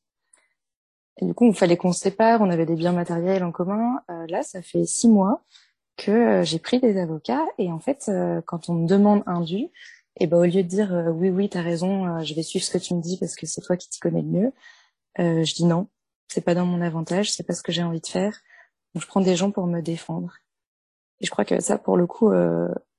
[1.20, 4.00] Et du coup, il fallait qu'on se sépare, on avait des biens matériels en commun.
[4.10, 5.42] Euh, là, ça fait six mois
[5.96, 9.68] que j'ai pris des avocats et en fait, euh, quand on me demande un dû,
[10.20, 12.70] eh ben au lieu de dire euh, oui oui t'as raison, je vais suivre ce
[12.70, 14.52] que tu me dis parce que c'est toi qui t'y connais le mieux,
[15.18, 15.88] je dis non,
[16.28, 18.40] c'est pas dans mon avantage, c'est pas ce que j'ai envie de faire.
[18.94, 20.38] Donc je prends des gens pour me défendre.
[21.20, 22.30] Et je crois que ça, pour le coup,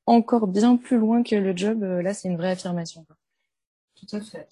[0.06, 3.06] encore bien plus loin que le job, là c'est une vraie affirmation.
[3.96, 4.48] Tout à fait.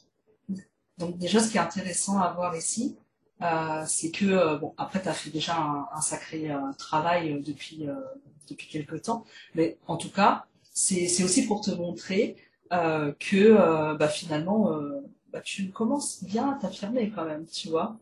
[0.97, 2.95] Donc déjà, ce qui est intéressant à voir ici,
[3.41, 7.87] euh, c'est que euh, bon après tu as fait déjà un, sacré euh, travail depuis
[8.47, 12.35] depuis quelques temps mais en tout cas c'est c'est aussi pour te montrer
[12.69, 14.69] que bah finalement
[15.31, 17.97] bah, tu commences bien à t'affirmer quand même tu vois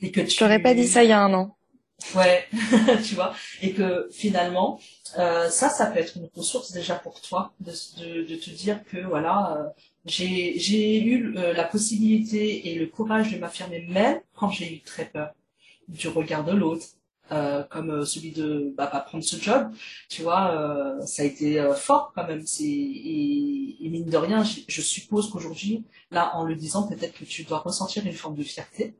[0.00, 1.56] et que tu t'aurais pas dit ça il y a un an
[2.14, 2.46] ouais
[3.04, 7.72] tu vois et que finalement ça ça peut être une ressource déjà pour toi de
[8.00, 9.72] de, de te dire que voilà
[10.06, 15.04] j'ai eu euh, la possibilité et le courage de m'affirmer même quand j'ai eu très
[15.06, 15.32] peur
[15.88, 16.86] du regard de l'autre,
[17.32, 19.70] euh, comme euh, celui de bah, pas prendre ce job.
[20.08, 22.46] Tu vois, euh, ça a été euh, fort quand même.
[22.46, 27.18] C'est et, et, mine de rien, je, je suppose qu'aujourd'hui, là, en le disant, peut-être
[27.18, 28.94] que tu dois ressentir une forme de fierté.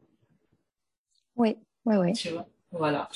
[1.36, 2.12] Oui, oui, oui.
[2.12, 3.08] Tu vois, voilà.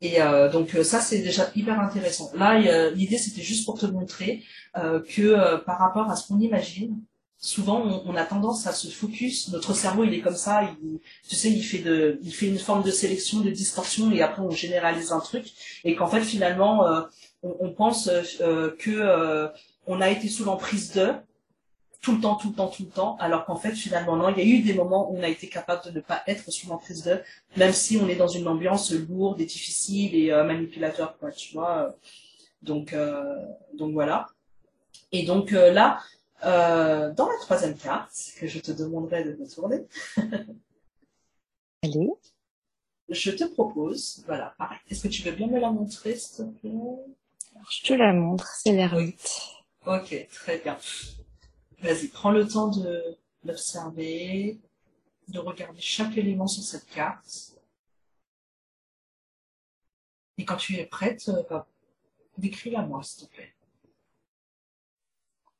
[0.00, 2.30] Et euh, donc ça c'est déjà hyper intéressant.
[2.34, 4.42] Là l'idée c'était juste pour te montrer
[4.76, 7.00] euh, que par rapport à ce qu'on imagine,
[7.40, 9.48] souvent on, a tendance à se focus.
[9.48, 10.62] Notre cerveau, il est comme ça.
[10.82, 14.22] Il, tu sais, il fait de, il fait une forme de sélection, de distorsion, et
[14.22, 15.46] après on généralise un truc,
[15.84, 17.02] et qu'en fait finalement euh,
[17.42, 18.08] on, pense
[18.40, 19.48] euh, que euh,
[19.86, 21.12] on a été sous l'emprise de
[22.00, 24.30] tout le temps, tout le temps, tout le temps, alors qu'en fait finalement non.
[24.30, 26.50] Il y a eu des moments où on a été capable de ne pas être
[26.50, 27.20] sous l'emprise de,
[27.56, 31.94] même si on est dans une ambiance lourde et difficile et manipulateur, quoi, tu vois.
[32.62, 32.94] Donc,
[33.74, 34.28] donc voilà.
[35.12, 36.00] Et donc là,
[36.44, 39.84] euh, dans la troisième carte, que je te demanderai de me tourner,
[41.82, 42.10] Allez.
[43.08, 44.78] je te propose, voilà, pareil.
[44.90, 46.70] Est-ce que tu veux bien me la montrer, s'il te plaît?
[46.70, 49.40] Alors, Je te la montre, c'est l'ermite.
[49.86, 50.78] Ok, très bien.
[51.82, 54.58] Vas-y, prends le temps de l'observer,
[55.28, 57.54] de regarder chaque élément sur cette carte.
[60.36, 61.66] Et quand tu es prête, euh, bah,
[62.38, 63.54] décris-la moi, s'il te plaît.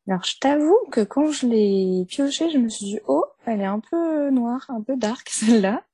[0.08, 3.66] Alors, je t'avoue que quand je l'ai piochée, je me suis dit, oh, elle est
[3.66, 5.84] un peu noire, un peu dark, celle-là.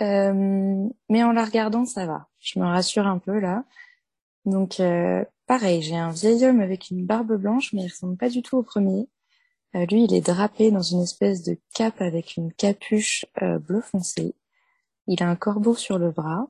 [0.00, 2.28] Euh, mais en la regardant, ça va.
[2.40, 3.64] Je me rassure un peu, là.
[4.46, 8.28] Donc, euh, pareil, j'ai un vieil homme avec une barbe blanche, mais il ressemble pas
[8.28, 9.08] du tout au premier.
[9.76, 13.80] Euh, lui, il est drapé dans une espèce de cape avec une capuche euh, bleu
[13.80, 14.34] foncé.
[15.06, 16.46] Il a un corbeau sur le bras.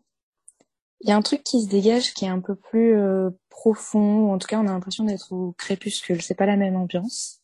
[1.00, 4.32] Il y a un truc qui se dégage qui est un peu plus euh, profond,
[4.32, 7.40] en tout cas on a l'impression d'être au crépuscule, c'est pas la même ambiance.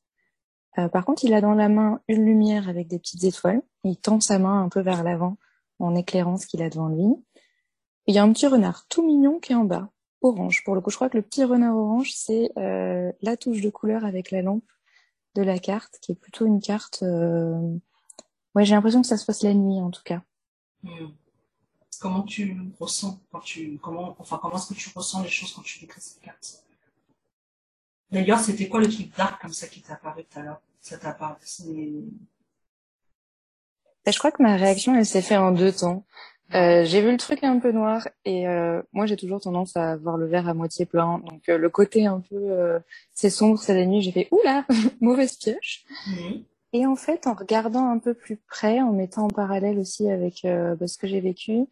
[0.92, 4.18] Par contre, il a dans la main une lumière avec des petites étoiles, il tend
[4.20, 5.36] sa main un peu vers l'avant
[5.78, 7.04] en éclairant ce qu'il a devant lui.
[8.06, 9.90] Il y a un petit renard tout mignon qui est en bas,
[10.22, 10.62] orange.
[10.64, 14.06] Pour le coup, je crois que le petit renard orange, c'est la touche de couleur
[14.06, 14.64] avec la lampe
[15.34, 17.02] de la carte, qui est plutôt une carte...
[17.02, 17.76] Euh...
[18.54, 20.22] Ouais, j'ai l'impression que ça se passe la nuit en tout cas.
[20.82, 21.08] Mm
[22.00, 25.62] comment tu ressens quand tu comment enfin comment est-ce que tu ressens les choses quand
[25.62, 26.64] tu décris cette carte?
[28.10, 30.60] D'ailleurs, c'était quoi le truc dark comme ça qui t'a apparu tout à l'heure?
[30.80, 31.36] Ça t'a apparu
[34.06, 36.04] Je crois que ma réaction, elle s'est faite en deux temps.
[36.54, 39.96] Euh, j'ai vu le truc un peu noir et euh, moi j'ai toujours tendance à
[39.96, 41.18] voir le verre à moitié plein.
[41.20, 42.80] Donc euh, le côté un peu euh,
[43.14, 44.66] c'est sombre, c'est la nuit, j'ai fait oula
[45.00, 45.84] mauvaise pioche.
[46.06, 46.40] Mmh.
[46.72, 50.44] Et en fait en regardant un peu plus près, en mettant en parallèle aussi avec
[50.44, 51.66] euh, bah, ce que j'ai vécu,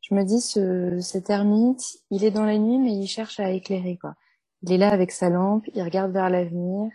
[0.00, 3.50] je me dis ce cet ermite, il est dans la nuit mais il cherche à
[3.50, 4.16] éclairer quoi.
[4.62, 6.90] Il est là avec sa lampe, il regarde vers l'avenir.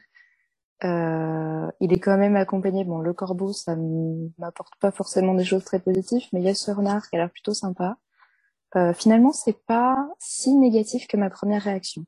[0.85, 2.83] Euh, il est quand même accompagné.
[2.83, 3.75] Bon, le corbeau, ça
[4.37, 7.19] m'apporte pas forcément des choses très positives, mais il y a ce renard qui a
[7.19, 7.97] l'air plutôt sympa.
[8.75, 12.05] Euh, finalement, c'est pas si négatif que ma première réaction.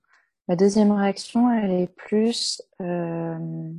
[0.48, 3.72] Ma deuxième réaction, elle est plus, euh,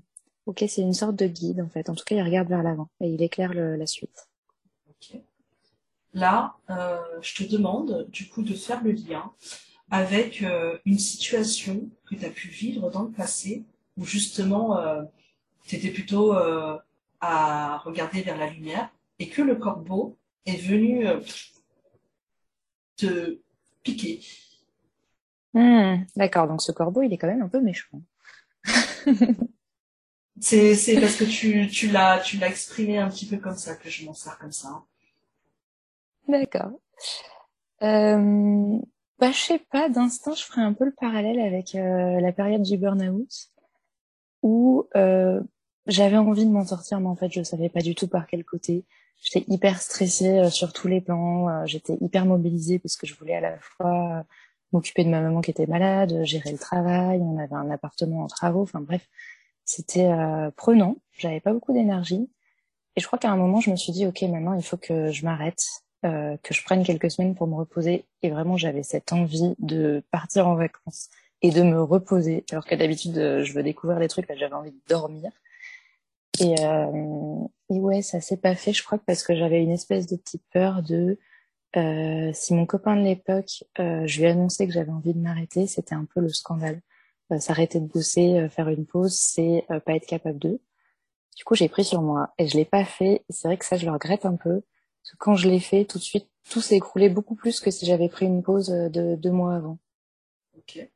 [0.46, 1.88] ok, c'est une sorte de guide en fait.
[1.90, 4.28] En tout cas, il regarde vers l'avant et il éclaire la suite.
[4.90, 5.22] Okay.
[6.14, 9.32] Là, euh, je te demande du coup de faire le lien
[9.90, 10.44] avec
[10.84, 13.64] une situation que tu as pu vivre dans le passé
[13.98, 15.02] où justement euh,
[15.66, 16.78] tu étais plutôt euh,
[17.20, 21.20] à regarder vers la lumière et que le corbeau est venu euh,
[22.96, 23.40] te
[23.82, 24.20] piquer.
[25.54, 28.00] Mmh, D'accord, donc ce corbeau, il est quand même un peu méchant.
[30.40, 34.14] c'est parce que tu, tu l'as exprimé un petit peu comme ça que je m'en
[34.14, 34.84] sers comme ça.
[36.28, 36.72] D'accord.
[37.82, 38.78] Euh,
[39.18, 42.62] bah, je sais pas, d'instinct, je ferai un peu le parallèle avec euh, la période
[42.62, 43.50] du burn-out
[44.42, 45.40] où euh,
[45.86, 48.44] j'avais envie de m'en sortir, mais en fait, je savais pas du tout par quel
[48.44, 48.84] côté.
[49.22, 51.48] J'étais hyper stressée euh, sur tous les plans.
[51.48, 54.24] Euh, J'étais hyper mobilisée parce que je voulais à la fois
[54.72, 57.20] m'occuper de ma maman qui était malade, gérer le travail.
[57.20, 58.62] On avait un appartement en travaux.
[58.62, 59.08] Enfin bref,
[59.64, 60.96] c'était euh, prenant.
[61.18, 62.30] J'avais pas beaucoup d'énergie.
[62.96, 65.12] Et je crois qu'à un moment, je me suis dit, ok, maintenant, il faut que
[65.12, 65.62] je m'arrête,
[66.04, 68.06] euh, que je prenne quelques semaines pour me reposer.
[68.22, 71.08] Et vraiment, j'avais cette envie de partir en vacances
[71.42, 72.44] et de me reposer.
[72.50, 75.30] Alors que d'habitude, je veux découvrir des trucs, j'avais envie de dormir.
[76.40, 80.06] Et, euh, et ouais, ça s'est pas fait, je crois, parce que j'avais une espèce
[80.06, 81.18] de petite peur de
[81.76, 85.66] euh, si mon copain de l'époque, euh, je lui annonçais que j'avais envie de m'arrêter,
[85.66, 86.80] c'était un peu le scandale.
[87.32, 90.60] Euh, s'arrêter de bosser, faire une pause, c'est pas être capable de.
[91.36, 93.24] Du coup, j'ai pris sur moi et je l'ai pas fait.
[93.28, 94.62] C'est vrai que ça, je le regrette un peu.
[95.02, 97.70] Parce que quand je l'ai fait, tout de suite, tout s'est écroulé beaucoup plus que
[97.70, 99.78] si j'avais pris une pause de deux mois avant.
[100.56, 100.88] Ok.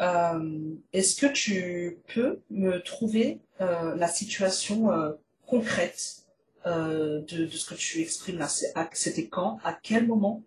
[0.00, 5.12] Euh, Est-ce que tu peux me trouver euh, la situation euh,
[5.46, 6.20] concrète
[6.66, 8.48] de, de, ce que tu exprimes là?
[8.92, 9.58] C'était quand?
[9.64, 10.42] À quel moment?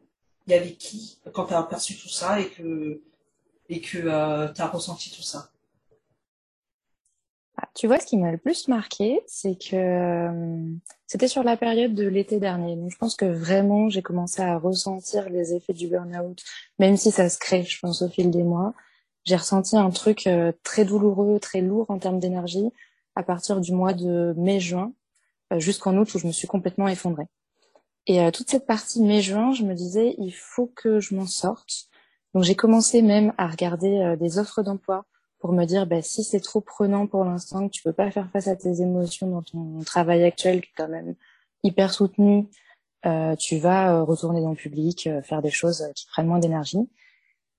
[0.47, 3.01] Il y avait qui Quand tu as aperçu tout ça et que,
[3.69, 5.51] et que tu as ressenti tout ça?
[7.59, 10.75] Ah, tu vois, ce qui m'a le plus marqué, c'est que euh,
[11.07, 12.75] c'était sur la période de l'été dernier.
[12.75, 16.43] Donc, je pense que vraiment, j'ai commencé à ressentir les effets du burn-out,
[16.77, 18.73] même si ça se crée, je pense, au fil des mois.
[19.27, 22.71] J'ai ressenti un truc euh, très douloureux, très lourd en termes d'énergie,
[23.15, 24.93] à partir du mois de mai-juin
[25.57, 27.27] jusqu'en août où je me suis complètement effondrée.
[28.05, 31.87] Et toute cette partie mai-juin, je me disais, il faut que je m'en sorte.
[32.33, 35.05] Donc j'ai commencé même à regarder des offres d'emploi
[35.39, 38.29] pour me dire bah, si c'est trop prenant pour l'instant, que tu peux pas faire
[38.31, 41.15] face à tes émotions dans ton travail actuel qui est quand même
[41.63, 42.47] hyper soutenu,
[43.05, 46.27] euh, tu vas euh, retourner dans le public, euh, faire des choses euh, qui prennent
[46.27, 46.89] moins d'énergie.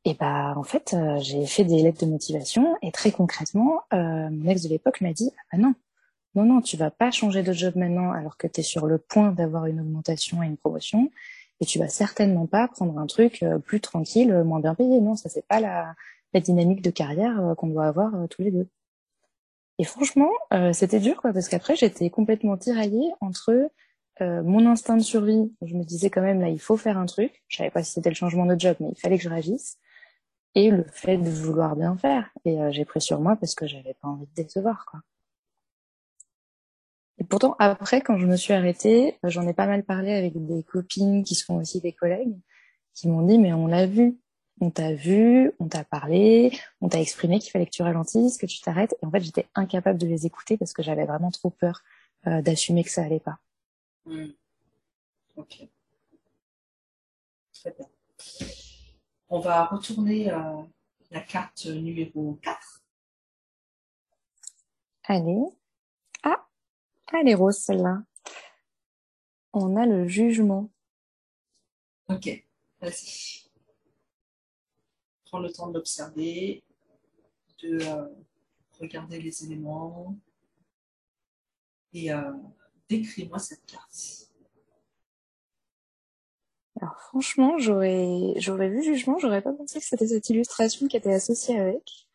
[0.05, 4.62] Et bah en fait, j'ai fait des lettres de motivation et très concrètement, mon ex
[4.62, 5.74] de l'époque m'a dit ah non,
[6.34, 8.99] non non, tu vas pas changer de job maintenant alors que tu es sur le
[8.99, 11.11] point d'avoir une augmentation et une promotion
[11.61, 15.01] et tu vas certainement pas prendre un truc plus tranquille, moins bien payé.
[15.01, 15.94] Non, ça c'est pas la
[16.32, 18.68] la dynamique de carrière euh, qu'on doit avoir euh, tous les deux.
[19.78, 23.70] Et franchement, euh, c'était dur, quoi, parce qu'après, j'étais complètement tiraillée entre
[24.20, 25.55] mon instinct de survie.
[25.62, 27.44] Je me disais quand même, là, il faut faire un truc.
[27.46, 29.78] Je savais pas si c'était le changement de job, mais il fallait que je réagisse.
[30.55, 32.30] Et le fait de vouloir bien faire.
[32.44, 35.01] Et j'ai pris sur moi parce que j'avais pas envie de décevoir, quoi.
[37.18, 40.62] Et pourtant, après, quand je me suis arrêtée, j'en ai pas mal parlé avec des
[40.62, 42.36] copines qui sont aussi des collègues,
[42.94, 44.16] qui m'ont dit, mais on l'a vu,
[44.61, 48.46] on t'a vu, on t'a parlé, on t'a exprimé qu'il fallait que tu ralentisses, que
[48.46, 48.96] tu t'arrêtes.
[49.03, 51.82] Et en fait, j'étais incapable de les écouter parce que j'avais vraiment trop peur
[52.26, 53.38] euh, d'assumer que ça allait pas.
[55.36, 55.68] Ok.
[57.53, 57.86] Très bien.
[59.29, 60.62] On va retourner euh,
[61.11, 62.83] la carte numéro 4.
[65.05, 65.45] Allez.
[66.22, 66.47] Ah,
[67.12, 68.03] elle est rose celle-là.
[69.53, 70.70] On a le jugement.
[72.09, 72.45] Ok,
[72.81, 73.49] vas-y
[75.29, 76.64] prendre le temps de l'observer,
[77.62, 78.09] de euh,
[78.81, 80.16] regarder les éléments
[81.93, 82.33] et euh,
[82.89, 84.28] décris-moi cette carte.
[86.81, 91.12] Alors franchement, j'aurais j'aurais vu jugement, j'aurais pas pensé que c'était cette illustration qui était
[91.12, 92.09] associée avec.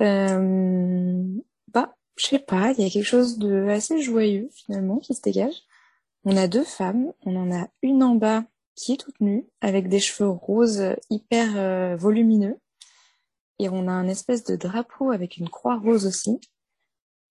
[0.00, 1.22] Euh,
[1.68, 5.22] bah, je sais pas, il y a quelque chose de assez joyeux finalement qui se
[5.22, 5.62] dégage.
[6.24, 8.44] On a deux femmes, on en a une en bas
[8.76, 12.58] qui est toute nue, avec des cheveux roses hyper euh, volumineux.
[13.58, 16.40] Et on a un espèce de drapeau avec une croix rose aussi.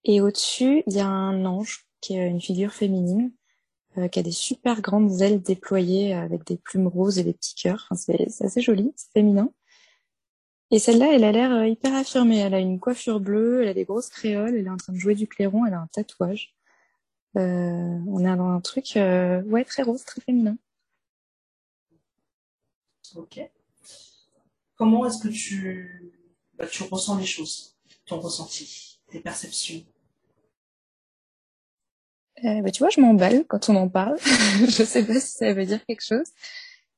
[0.04, 3.32] Et au-dessus, il y a un ange, qui est une figure féminine,
[3.98, 7.56] euh, qui a des super grandes ailes déployées avec des plumes roses et des petits
[7.56, 7.90] cœurs.
[7.96, 9.52] C'est assez joli, c'est féminin.
[10.72, 12.38] Et celle-là, elle a l'air euh, hyper affirmée.
[12.38, 14.98] Elle a une coiffure bleue, elle a des grosses créoles, elle est en train de
[14.98, 16.56] jouer du clairon, elle a un tatouage.
[17.36, 20.58] on a un truc, ouais, très rose, très féminin.
[23.16, 23.42] Ok.
[24.76, 26.14] Comment est-ce que tu,
[26.56, 29.84] bah, tu ressens les choses, ton ressenti, tes perceptions?
[32.46, 34.18] Euh, bah, Tu vois, je m'emballe quand on en parle.
[34.60, 36.28] je sais pas si ça veut dire quelque chose.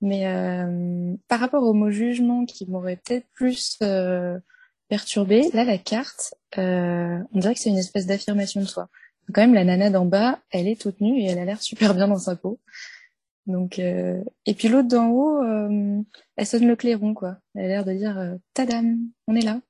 [0.03, 4.37] Mais euh, par rapport au mot jugement qui m'aurait peut-être plus euh,
[4.89, 8.89] perturbé, là, la carte, euh, on dirait que c'est une espèce d'affirmation de soi.
[9.33, 11.95] Quand même, la nana d'en bas, elle est toute nue et elle a l'air super
[11.95, 12.59] bien dans sa peau.
[13.47, 14.21] Donc, euh...
[14.45, 16.01] et puis l'autre d'en haut, euh...
[16.35, 17.37] elle sonne le clairon, quoi.
[17.55, 19.61] Elle a l'air de dire Tadam, on est là.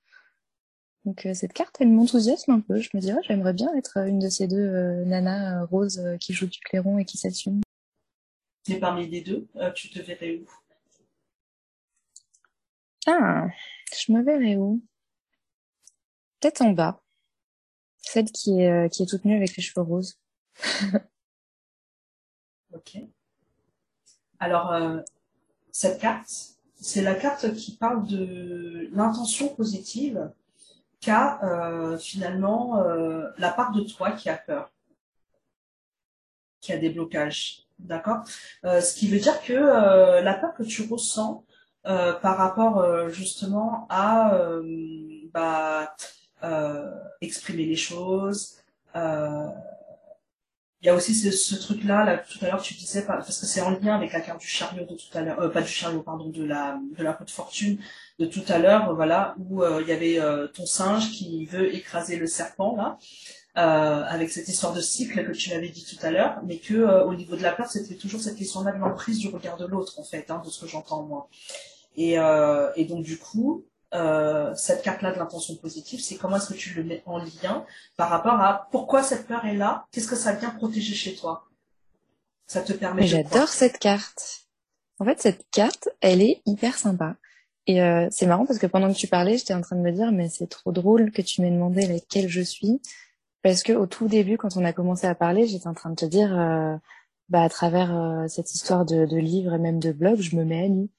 [1.05, 2.79] Donc euh, cette carte, elle m'enthousiasme un peu.
[2.79, 6.47] Je me dirais, j'aimerais bien être une de ces deux euh, nanas roses qui jouent
[6.47, 7.61] du clairon et qui s'assument.
[8.69, 10.45] Et parmi les deux, tu te verrais où?
[13.05, 13.47] Ah,
[13.97, 14.81] je me verrais où?
[16.39, 17.01] Peut-être en bas.
[17.97, 20.17] Celle qui est, qui est toute nue avec les cheveux roses.
[22.73, 22.97] ok.
[24.43, 24.99] Alors, euh,
[25.71, 30.29] cette carte, c'est la carte qui parle de l'intention positive
[31.03, 34.71] qu'a euh, finalement euh, la part de toi qui a peur,
[36.61, 37.59] qui a des blocages.
[37.79, 38.23] D'accord?
[38.63, 39.53] Ce qui veut dire que
[40.21, 41.43] la peur que tu ressens
[41.83, 44.39] par rapport justement à
[45.33, 45.93] bah,
[47.19, 48.55] exprimer les choses,
[50.83, 53.61] il y a aussi ce, truc-là, là, tout à l'heure, tu disais, parce que c'est
[53.61, 56.01] en lien avec la carte du chariot de tout à l'heure, euh, pas du chariot,
[56.01, 57.77] pardon, de la, de la de fortune
[58.19, 61.73] de tout à l'heure, voilà, où euh, il y avait euh, ton singe qui veut
[61.73, 62.97] écraser le serpent, là,
[64.09, 67.15] avec cette histoire de cycle que tu m'avais dit tout à l'heure, mais que au
[67.15, 70.03] niveau de la peur, c'était toujours cette question-là de l'emprise du regard de l'autre, en
[70.03, 71.29] fait, hein, de ce que j'entends moi.
[71.95, 72.17] Et
[72.89, 73.63] donc, du coup,
[73.93, 77.65] euh, cette carte-là de l'intention positive, c'est comment est-ce que tu le mets en lien
[77.95, 81.47] par rapport à pourquoi cette peur est là, qu'est-ce que ça vient protéger chez toi?
[82.47, 83.05] Ça te permet.
[83.05, 84.47] J'adore cette carte.
[84.99, 87.15] En fait, cette carte, elle est hyper sympa.
[87.67, 89.91] Et euh, c'est marrant parce que pendant que tu parlais, j'étais en train de me
[89.91, 92.81] dire, mais c'est trop drôle que tu m'aies demandé laquelle je suis.
[93.41, 95.95] Parce que au tout début, quand on a commencé à parler, j'étais en train de
[95.95, 96.75] te dire, euh,
[97.29, 100.65] bah, à travers cette histoire de, de livres et même de blog, je me mets
[100.65, 100.89] à nu.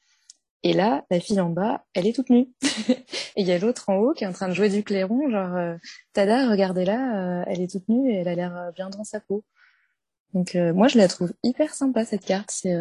[0.66, 2.48] Et là, la fille en bas, elle est toute nue.
[2.88, 3.04] et
[3.36, 5.54] il y a l'autre en haut qui est en train de jouer du clairon, genre,
[5.54, 5.76] euh,
[6.14, 9.20] tada, regardez-la, euh, elle est toute nue et elle a l'air euh, bien dans sa
[9.20, 9.44] peau.
[10.32, 12.50] Donc moi, je la trouve hyper sympa cette carte.
[12.50, 12.76] C'est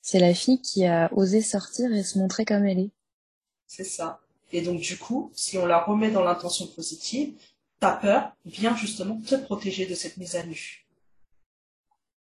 [0.00, 2.90] c'est la fille qui a osé sortir et se montrer comme elle est.
[3.66, 4.20] C'est ça.
[4.52, 7.34] Et donc du coup, si on la remet dans l'intention positive,
[7.80, 10.86] ta peur vient justement te protéger de cette mise à nu.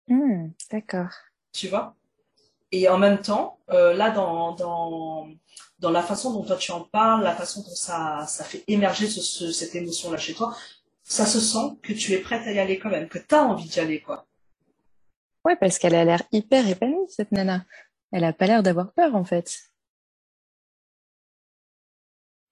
[0.08, 1.14] Hmm, d'accord.
[1.52, 1.96] Tu vois?
[2.72, 5.28] Et en même temps, euh, là, dans, dans,
[5.78, 9.08] dans la façon dont toi tu en parles, la façon dont ça, ça fait émerger
[9.08, 10.56] ce, cette émotion-là chez toi,
[11.02, 13.44] ça se sent que tu es prête à y aller quand même, que tu as
[13.44, 14.26] envie d'y aller, quoi.
[15.44, 17.64] Ouais, parce qu'elle a l'air hyper épanouie, cette nana.
[18.10, 19.56] Elle a pas l'air d'avoir peur, en fait.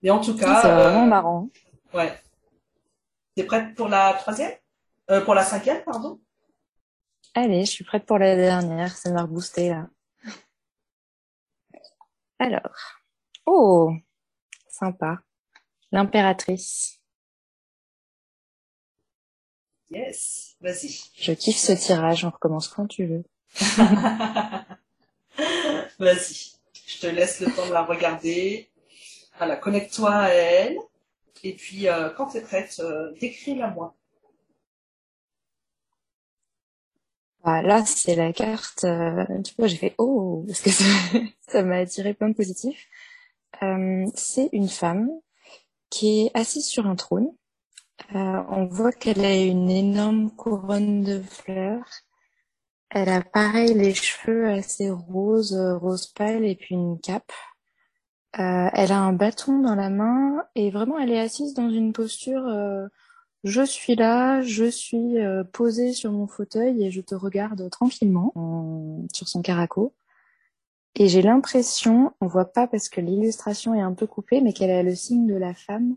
[0.02, 0.62] Mais en tout cas.
[0.62, 1.48] C'est vraiment euh, marrant.
[1.92, 2.20] Ouais.
[3.34, 4.52] T'es prête pour la troisième?
[5.10, 6.20] Euh, Pour la cinquième, pardon?
[7.34, 8.96] Allez, je suis prête pour la dernière.
[8.96, 9.88] Ça m'a reboosté là.
[12.38, 12.76] Alors.
[13.46, 13.92] Oh
[14.68, 15.22] Sympa.
[15.92, 17.00] L'impératrice.
[19.90, 21.10] Yes, vas-y.
[21.14, 23.24] Je kiffe ce tirage, on recommence quand tu veux.
[25.98, 26.54] vas-y.
[26.86, 28.68] Je te laisse le temps de la regarder.
[29.38, 30.78] Voilà, connecte-toi à elle.
[31.44, 33.94] Et puis, euh, quand tu es prête, euh, décris-la moi.
[37.44, 38.84] Ah, là, c'est la carte.
[38.84, 40.70] Euh, tu vois, j'ai fait oh parce que
[41.48, 42.88] ça m'a attiré plein de positifs.
[43.62, 45.10] Euh, c'est une femme
[45.90, 47.28] qui est assise sur un trône.
[48.14, 51.88] Euh, on voit qu'elle a une énorme couronne de fleurs.
[52.90, 57.32] Elle a pareil les cheveux assez roses, rose pâle et puis une cape.
[58.38, 61.92] Euh, elle a un bâton dans la main et vraiment elle est assise dans une
[61.92, 62.88] posture euh,
[63.44, 68.32] je suis là, je suis euh, posée sur mon fauteuil et je te regarde tranquillement
[69.12, 69.94] sur son caraco.
[70.96, 74.70] Et j'ai l'impression, on voit pas parce que l'illustration est un peu coupée, mais qu'elle
[74.70, 75.96] a le signe de la femme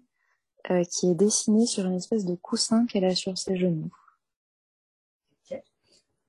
[0.90, 3.92] qui est dessiné sur une espèce de coussin qu'elle a sur ses genoux.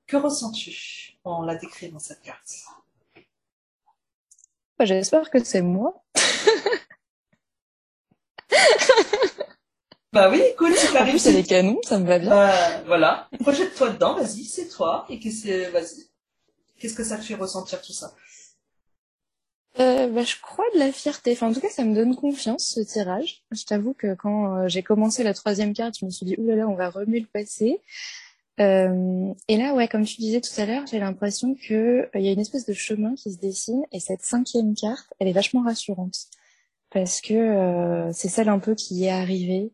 [0.09, 2.51] Que ressens-tu en la décrivant cette carte?
[4.79, 6.03] Bah, j'espère que c'est moi.
[10.13, 12.31] Bah oui, écoute, c'est En plus, c'est les canons, ça me va bien.
[12.31, 13.29] Bah, voilà.
[13.41, 15.07] Projette-toi dedans, vas-y, c'est toi.
[15.09, 16.09] Et qu'est-ce vas-y.
[16.79, 18.15] Qu'est-ce que ça te fait ressentir tout ça?
[19.81, 21.33] Euh, bah, je crois de la fierté.
[21.33, 23.43] Enfin, en tout cas, ça me donne confiance, ce tirage.
[23.53, 26.57] Je t'avoue que quand euh, j'ai commencé la troisième carte, je me suis dit, oulala,
[26.57, 27.81] là là, on va remuer le passé.
[28.61, 32.23] Euh, et là, ouais, comme tu disais tout à l'heure, j'ai l'impression que euh, il
[32.23, 35.33] y a une espèce de chemin qui se dessine et cette cinquième carte, elle est
[35.33, 36.27] vachement rassurante
[36.91, 39.71] parce que euh, c'est celle un peu qui est arrivée,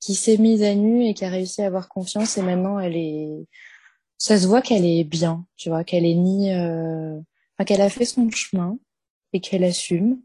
[0.00, 2.96] qui s'est mise à nu et qui a réussi à avoir confiance et maintenant elle
[2.96, 3.46] est,
[4.16, 8.04] ça se voit qu'elle est bien, tu vois, qu'elle est ni, enfin qu'elle a fait
[8.04, 8.78] son chemin
[9.32, 10.20] et qu'elle assume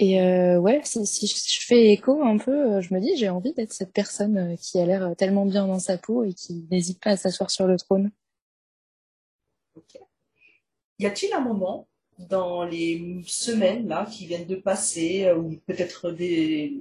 [0.00, 3.52] et euh, ouais, si, je fais écho un peu, euh, je me dis, j'ai envie
[3.52, 7.02] d'être cette personne euh, qui a l'air tellement bien dans sa peau et qui n'hésite
[7.02, 8.10] pas à s'asseoir sur le trône.
[9.74, 10.00] Ok.
[10.98, 11.86] Y a-t-il un moment
[12.18, 16.78] dans les semaines là qui viennent de passer ou peut-être des,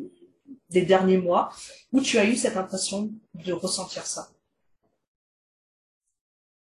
[0.70, 1.50] des derniers mois
[1.91, 4.30] où tu as eu cette impression de ressentir ça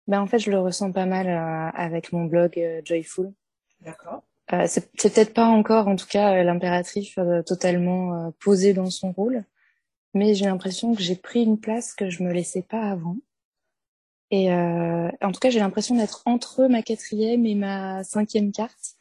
[0.05, 1.29] ben en fait, je le ressens pas mal
[1.75, 3.31] avec mon blog Joyful.
[3.79, 4.23] D'accord.
[4.51, 9.11] Euh, c'est peut-être pas encore, en tout cas, euh, l'impératrice euh, totalement posée dans son
[9.11, 9.45] rôle,
[10.13, 13.17] mais j'ai l'impression que j'ai pris une place que je me laissais pas avant.
[14.31, 18.92] Et en tout cas, j'ai l'impression d'être entre ma quatrième et ma cinquième carte,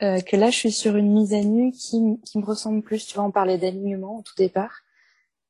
[0.00, 3.06] que là, je suis sur une mise à nu qui, qui me ressemble plus.
[3.06, 4.80] Tu vois, on parlait d'alignement au tout départ.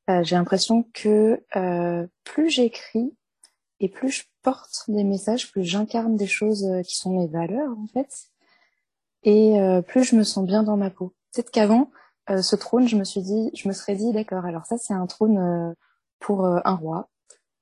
[0.08, 1.40] j'ai l'impression que
[2.24, 3.14] plus j'écris
[3.80, 7.86] et plus je porte des messages, plus j'incarne des choses qui sont mes valeurs, en
[7.86, 8.30] fait
[9.22, 11.14] et euh, plus je me sens bien dans ma peau.
[11.32, 11.90] Peut-être qu'avant,
[12.30, 14.94] euh, ce trône, je me suis dit, je me serais dit, d'accord, alors ça c'est
[14.94, 15.74] un trône euh,
[16.18, 17.08] pour un roi,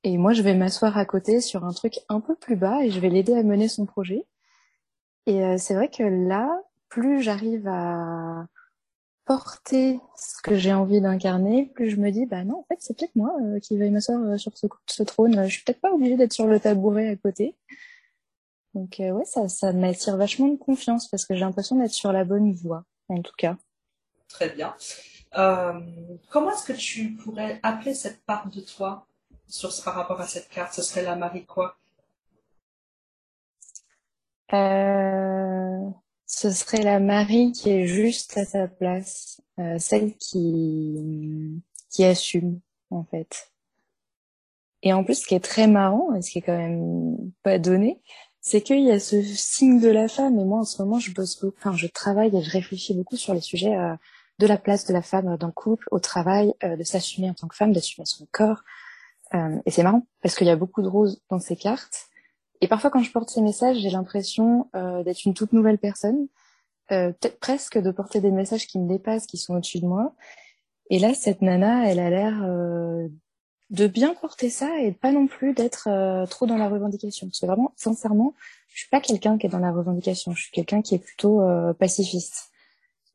[0.03, 2.91] et moi je vais m'asseoir à côté sur un truc un peu plus bas et
[2.91, 4.25] je vais l'aider à mener son projet.
[5.25, 6.49] Et c'est vrai que là,
[6.89, 8.47] plus j'arrive à
[9.25, 12.97] porter ce que j'ai envie d'incarner, plus je me dis, bah non, en fait c'est
[12.97, 15.43] peut-être moi qui vais m'asseoir sur ce, ce trône.
[15.45, 17.55] Je suis peut-être pas obligée d'être sur le tabouret à côté.
[18.73, 22.11] Donc euh, ouais, ça, ça m'attire vachement de confiance parce que j'ai l'impression d'être sur
[22.11, 23.55] la bonne voie, en tout cas.
[24.27, 24.75] Très bien.
[25.37, 25.79] Euh,
[26.31, 29.05] comment est-ce que tu pourrais appeler cette part de toi
[29.47, 30.73] sur, par rapport à cette carte?
[30.73, 31.77] Ce serait la Marie quoi?
[34.53, 35.48] Euh,
[36.31, 41.59] Ce serait la Marie qui est juste à sa place, euh, celle qui,
[41.89, 42.59] qui assume
[42.91, 43.51] en fait.
[44.83, 47.57] Et en plus, ce qui est très marrant et ce qui est quand même pas
[47.57, 47.99] donné,
[48.41, 50.39] c'est qu'il y a ce signe de la femme.
[50.39, 53.17] Et moi, en ce moment, je bosse beaucoup, enfin, je travaille et je réfléchis beaucoup
[53.17, 53.95] sur les sujets euh,
[54.37, 57.33] de la place de la femme dans le couple, au travail, euh, de s'assumer en
[57.33, 58.61] tant que femme, d'assumer son corps.
[59.33, 62.05] Euh, et c'est marrant parce qu'il y a beaucoup de roses dans ces cartes.
[62.61, 66.27] Et parfois, quand je porte ces messages, j'ai l'impression d'être une toute nouvelle personne,
[66.89, 70.13] peut-être presque de porter des messages qui me dépassent, qui sont au-dessus de moi.
[70.89, 72.43] Et là, cette nana, elle a l'air
[73.69, 77.27] de bien porter ça et pas non plus d'être euh, trop dans la revendication.
[77.27, 78.33] Parce que vraiment, sincèrement,
[78.67, 80.33] je suis pas quelqu'un qui est dans la revendication.
[80.33, 82.51] Je suis quelqu'un qui est plutôt euh, pacifiste.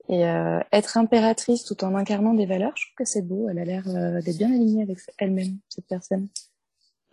[0.09, 3.49] Et euh, être impératrice tout en incarnant des valeurs, je trouve que c'est beau.
[3.49, 3.84] Elle a l'air
[4.22, 6.28] d'être bien alignée avec elle-même, cette personne.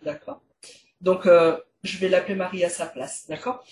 [0.04, 0.42] D'accord.
[1.00, 1.26] Donc,
[1.82, 3.64] je vais l'appeler Marie à sa place, d'accord?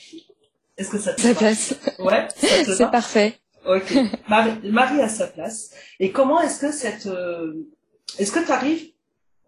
[0.76, 1.74] Est-ce que ça te Sa place.
[1.98, 3.38] Ouais, C'est parfait.
[3.66, 3.94] Ok.
[4.28, 5.70] Marie, Marie à sa place.
[5.98, 7.08] Et comment est-ce que cette...
[8.18, 8.90] Est-ce que tu arrives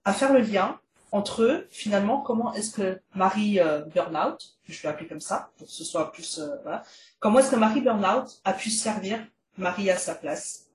[0.04, 0.78] à faire le lien
[1.12, 5.66] entre eux, finalement, comment est-ce que Marie euh, Burnout, je vais appeler comme ça, pour
[5.66, 6.82] que ce soit plus, euh, voilà,
[7.20, 9.18] comment est-ce que Marie Burnout a pu servir
[9.58, 10.70] Marie à sa place?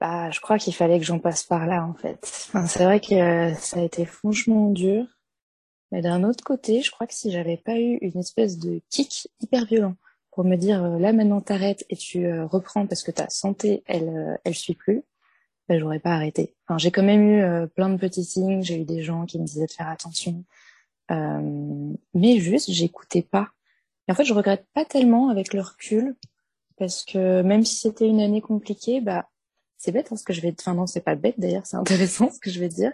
[0.00, 2.18] Bah, je crois qu'il fallait que j'en passe par là, en fait.
[2.66, 5.06] c'est vrai que euh, ça a été franchement dur.
[5.92, 9.28] Mais d'un autre côté, je crois que si j'avais pas eu une espèce de kick
[9.40, 9.96] hyper violent
[10.30, 14.54] pour me dire là maintenant t'arrêtes et tu reprends parce que ta santé elle elle
[14.54, 15.02] suit plus,
[15.68, 16.54] ben, j'aurais pas arrêté.
[16.66, 19.38] Enfin, j'ai quand même eu euh, plein de petits signes, j'ai eu des gens qui
[19.38, 20.44] me disaient de faire attention,
[21.10, 23.50] euh, mais juste j'écoutais pas.
[24.08, 26.16] Et en fait, je regrette pas tellement avec le recul
[26.78, 29.28] parce que même si c'était une année compliquée, bah
[29.76, 30.54] c'est bête hein, ce que je vais.
[30.58, 31.76] Enfin non, c'est pas bête d'ailleurs, c'est
[32.16, 32.92] intéressant ce que je vais dire,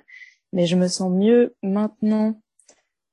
[0.53, 2.41] mais je me sens mieux maintenant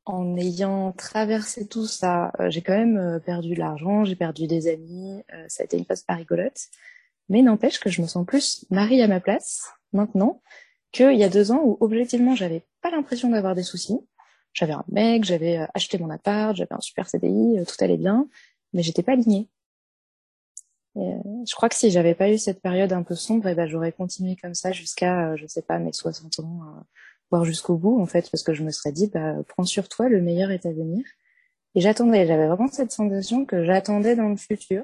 [0.06, 2.32] en ayant traversé tout ça.
[2.40, 5.78] Euh, j'ai quand même euh, perdu de l'argent, j'ai perdu des amis, ça a été
[5.78, 6.70] une phase pas rigolote.
[7.30, 10.42] Mais n'empêche que je me sens plus Marie à ma place maintenant
[10.92, 14.00] qu'il y a deux ans où objectivement j'avais pas l'impression d'avoir des soucis.
[14.54, 17.98] J'avais un mec, j'avais euh, acheté mon appart, j'avais un super CDI, euh, tout allait
[17.98, 18.28] bien,
[18.74, 19.48] mais j'étais pas alignée.
[20.98, 23.68] Euh, je crois que si j'avais pas eu cette période un peu sombre, eh ben,
[23.68, 26.84] j'aurais continué comme ça jusqu'à, je sais pas, mes 60 ans,
[27.32, 30.10] voire jusqu'au bout, en fait, parce que je me serais dit, bah, prends sur toi,
[30.10, 31.04] le meilleur est à venir.
[31.74, 34.84] Et j'attendais, j'avais vraiment cette sensation que j'attendais dans le futur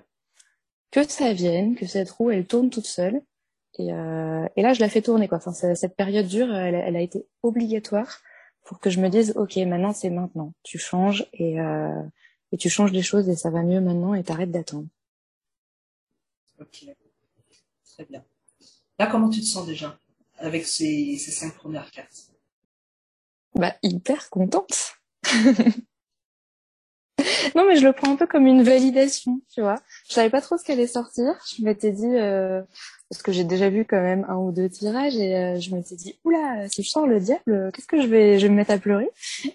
[0.91, 3.21] que ça vienne, que cette roue elle tourne toute seule.
[3.77, 5.37] Et, euh, et là, je la fais tourner quoi.
[5.37, 8.21] Enfin, cette période dure, elle, elle, a été obligatoire
[8.63, 10.53] pour que je me dise, ok, maintenant c'est maintenant.
[10.63, 12.01] Tu changes et euh,
[12.51, 14.87] et tu changes les choses et ça va mieux maintenant et t'arrêtes d'attendre.
[16.59, 16.85] Ok,
[17.93, 18.23] très bien.
[18.97, 19.99] Là, comment tu te sens déjà
[20.37, 22.31] avec ces, ces cinq premières cartes?
[23.57, 24.93] Bah hyper contente.
[27.55, 29.75] non, mais je le prends un peu comme une validation, tu vois.
[30.07, 31.33] Je savais pas trop ce qu'allait sortir.
[31.55, 32.61] Je m'étais dit, euh,
[33.09, 35.95] parce que j'ai déjà vu quand même un ou deux tirages, et euh, je m'étais
[35.95, 38.71] dit, oula, si je sors le diable, qu'est-ce que je vais, je vais me mettre
[38.71, 39.09] à pleurer?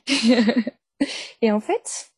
[1.43, 2.11] et en fait,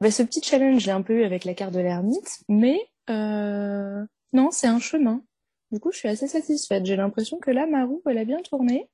[0.00, 2.80] bah, ce petit challenge, je l'ai un peu eu avec la carte de l'ermite, mais
[3.10, 5.22] euh, non, c'est un chemin.
[5.72, 6.84] Du coup, je suis assez satisfaite.
[6.86, 8.88] J'ai l'impression que là, ma roue, elle a bien tourné.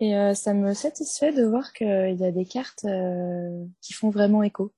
[0.00, 4.10] Et euh, ça me satisfait de voir qu'il y a des cartes euh, qui font
[4.10, 4.72] vraiment écho.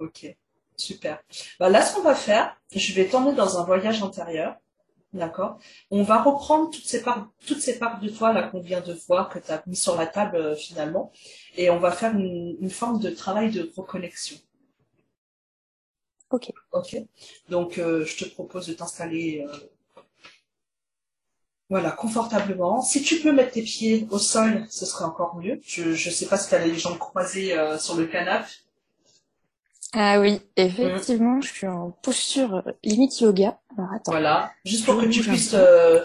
[0.00, 0.26] Ok,
[0.76, 1.22] super.
[1.60, 4.56] Bah, là, ce qu'on va faire, je vais t'emmener dans un voyage antérieur.
[5.14, 5.60] D'accord?
[5.92, 8.92] On va reprendre toutes ces parts, toutes ces parts de toi là qu'on vient de
[9.06, 11.12] voir, que tu as mis sur la table euh, finalement,
[11.56, 14.36] et on va faire une, forme de travail de reconnexion.
[16.30, 16.50] Ok.
[16.72, 16.96] Ok?
[17.48, 19.56] Donc, euh, je te propose de t'installer euh,
[21.70, 22.82] voilà, confortablement.
[22.82, 25.60] Si tu peux mettre tes pieds au sol, ce serait encore mieux.
[25.64, 28.48] Je ne sais pas si tu as les jambes croisées sur le canapé.
[29.96, 33.60] Ah oui, effectivement, je suis en posture euh, limite yoga.
[33.78, 34.10] Alors attends.
[34.10, 36.00] Voilà, juste pour que tu puisses euh,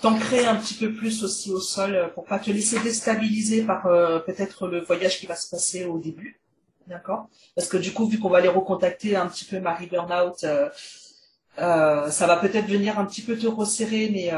[0.00, 3.82] t'ancrer un petit peu plus aussi au sol, euh, pour pas te laisser déstabiliser par
[4.24, 6.40] peut-être le voyage qui va se passer au début.
[6.86, 7.28] D'accord?
[7.54, 12.10] Parce que du coup, vu qu'on va aller recontacter un petit peu Marie Burnout, euh,
[12.10, 14.30] ça va peut-être venir un petit peu te resserrer, mais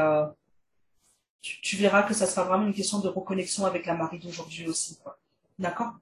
[1.41, 4.67] tu, tu, verras que ça sera vraiment une question de reconnexion avec la Marie d'aujourd'hui
[4.67, 4.97] aussi.
[5.57, 5.93] D'accord?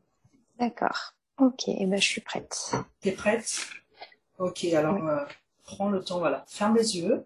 [0.60, 1.14] D'accord.
[1.38, 2.72] Ok, eh ben, je suis prête.
[3.02, 3.68] T'es prête?
[4.40, 5.24] Ok, alors euh,
[5.64, 6.46] prends le temps, voilà.
[6.48, 7.26] Ferme les yeux.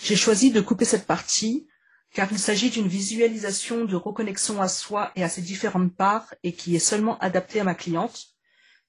[0.00, 1.68] J'ai choisi de couper cette partie
[2.12, 6.52] car il s'agit d'une visualisation de reconnexion à soi et à ses différentes parts et
[6.52, 8.26] qui est seulement adaptée à ma cliente.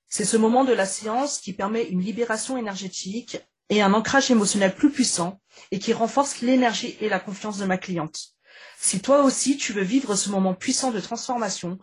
[0.07, 3.37] C'est ce moment de la séance qui permet une libération énergétique
[3.69, 5.39] et un ancrage émotionnel plus puissant
[5.71, 8.33] et qui renforce l'énergie et la confiance de ma cliente.
[8.79, 11.77] Si toi aussi tu veux vivre ce moment puissant de transformation,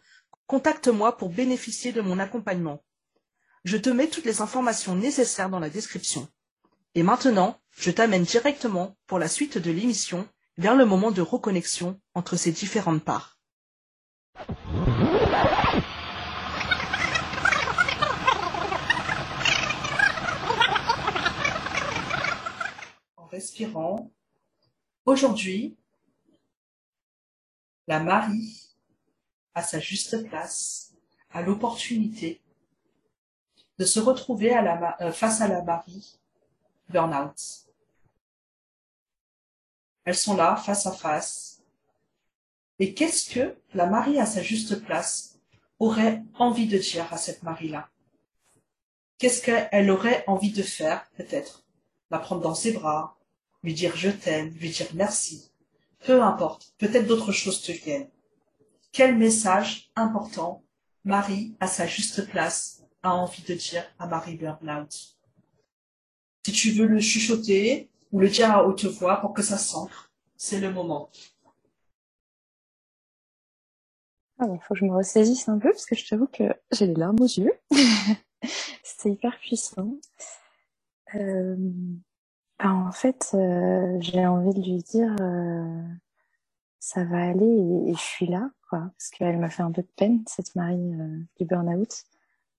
[0.46, 2.82] contacte-moi pour bénéficier de mon accompagnement.
[3.64, 6.28] Je te mets toutes les informations nécessaires dans la description.
[6.94, 10.28] Et maintenant, je t'amène directement pour la suite de l'émission
[10.58, 13.38] vers le moment de reconnexion entre ces différentes parts.
[23.16, 24.10] En respirant,
[25.06, 25.76] aujourd'hui,
[27.86, 28.74] la Marie,
[29.54, 30.92] à sa juste place,
[31.30, 32.42] a l'opportunité
[33.78, 36.18] de se retrouver euh, face à la Marie
[36.88, 37.67] burn-out.
[40.08, 41.62] Elles sont là, face à face.
[42.78, 45.38] Et qu'est-ce que la Marie à sa juste place
[45.78, 47.90] aurait envie de dire à cette Marie-là?
[49.18, 51.66] Qu'est-ce qu'elle aurait envie de faire, peut-être?
[52.10, 53.18] La prendre dans ses bras,
[53.62, 55.52] lui dire je t'aime, lui dire merci,
[56.06, 58.08] peu importe, peut-être d'autres choses te viennent.
[58.92, 60.64] Quel message important
[61.04, 65.18] Marie, à sa juste place, a envie de dire à Marie Burnout
[66.46, 70.10] Si tu veux le chuchoter ou le dire à haute voix pour que ça s'ancre,
[70.36, 71.10] c'est le moment.
[74.40, 76.86] Ah, il faut que je me ressaisisse un peu parce que je t'avoue que j'ai
[76.86, 77.52] des larmes aux yeux.
[78.84, 79.96] C'était hyper puissant.
[81.16, 81.56] Euh,
[82.58, 85.82] bah, en fait, euh, j'ai envie de lui dire euh,
[86.78, 89.88] ça va aller et, je suis là, quoi, parce qu'elle m'a fait un peu de
[89.96, 90.92] peine cette Marie
[91.38, 92.04] du burn-out.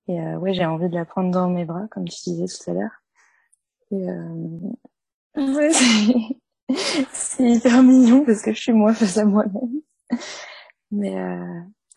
[0.08, 2.74] Et ouais, j'ai envie de la prendre dans mes bras, comme tu disais tout à
[2.74, 3.04] l'heure.
[3.92, 4.08] Et
[7.12, 9.82] c'est hyper mignon parce que je suis moi face à moi-même.
[10.92, 11.16] Mais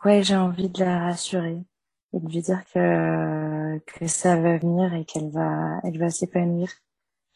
[0.05, 1.59] ouais, j'ai envie de la rassurer
[2.15, 6.69] et de lui dire que que ça va venir et qu'elle va elle va s'épanouir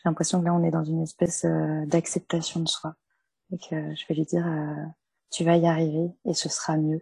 [0.07, 2.95] j'ai l'impression que là, on est dans une espèce euh, d'acceptation de soi.
[3.53, 4.85] Et que je vais lui dire, euh,
[5.31, 7.01] tu vas y arriver et ce sera mieux.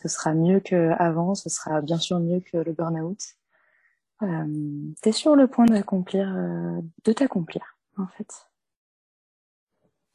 [0.00, 3.18] Ce sera mieux qu'avant, ce sera bien sûr mieux que le burn-out.
[4.22, 4.46] Euh,
[5.02, 8.48] tu es sur le point d'accomplir, euh, de t'accomplir, en fait.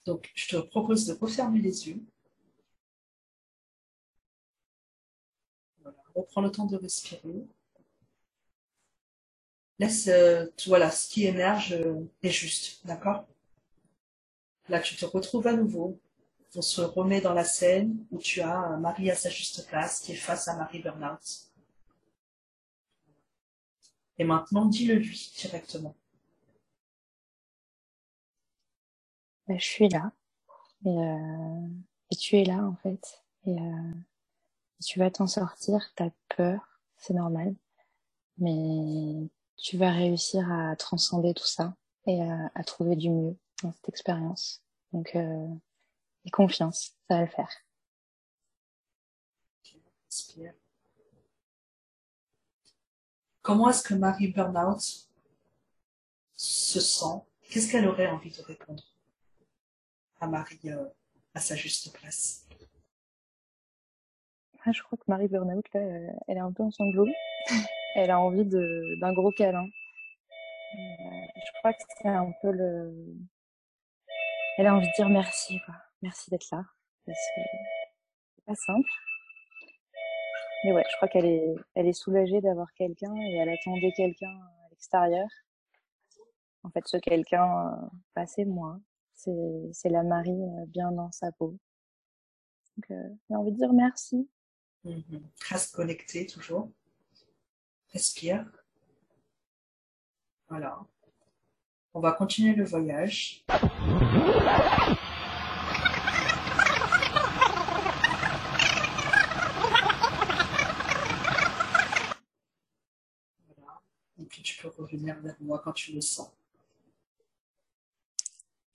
[0.05, 2.01] Donc, je te propose de refermer les yeux.
[6.15, 7.47] Reprends le temps de respirer
[9.79, 13.25] laisse, euh, voilà, ce qui émerge euh, est juste, d'accord?
[14.69, 15.99] Là, tu te retrouves à nouveau.
[16.55, 20.11] On se remet dans la scène où tu as Marie à sa juste place qui
[20.13, 21.51] est face à Marie Burnout.
[24.19, 25.95] Et maintenant, dis-le lui directement.
[29.47, 30.11] Ben, je suis là.
[30.85, 31.67] Et, euh,
[32.19, 33.23] tu es là, en fait.
[33.45, 33.93] Et, euh,
[34.83, 35.91] tu vas t'en sortir.
[35.95, 36.79] T'as peur.
[36.97, 37.55] C'est normal.
[38.37, 41.75] Mais tu vas réussir à transcender tout ça
[42.05, 44.63] et à, à trouver du mieux dans cette expérience.
[44.91, 45.47] Donc, euh,
[46.25, 47.49] et confiance, ça va le faire.
[53.41, 54.79] Comment est-ce que Marie Burnout
[56.35, 57.21] se sent?
[57.49, 58.83] Qu'est-ce qu'elle aurait envie de répondre?
[60.23, 60.85] À Marie euh,
[61.35, 62.47] à sa juste place
[64.65, 65.81] ah, Je crois que Marie Burnout, là,
[66.27, 67.07] elle est un peu en sanglots.
[67.95, 69.65] elle a envie d'un gros câlin.
[69.65, 73.15] Euh, je crois que c'est un peu le.
[74.57, 75.75] Elle a envie de dire merci, quoi.
[76.01, 76.63] Merci d'être là.
[77.05, 77.41] Parce que
[78.35, 78.89] c'est pas simple.
[80.63, 84.31] Mais ouais, je crois qu'elle est, elle est soulagée d'avoir quelqu'un et elle attendait quelqu'un
[84.65, 85.27] à l'extérieur.
[86.63, 88.79] En fait, ce quelqu'un, euh, bah, c'est moi.
[89.71, 91.57] C'est, la Marie euh, bien dans sa peau.
[92.75, 94.27] Donc, euh, j'ai envie de dire merci.
[94.83, 94.99] Mmh.
[95.49, 96.69] Reste connecté toujours.
[97.93, 98.45] Respire.
[100.49, 100.79] Voilà.
[101.93, 103.45] On va continuer le voyage.
[113.47, 113.81] Voilà.
[114.19, 116.29] Et puis tu peux revenir vers moi quand tu le sens.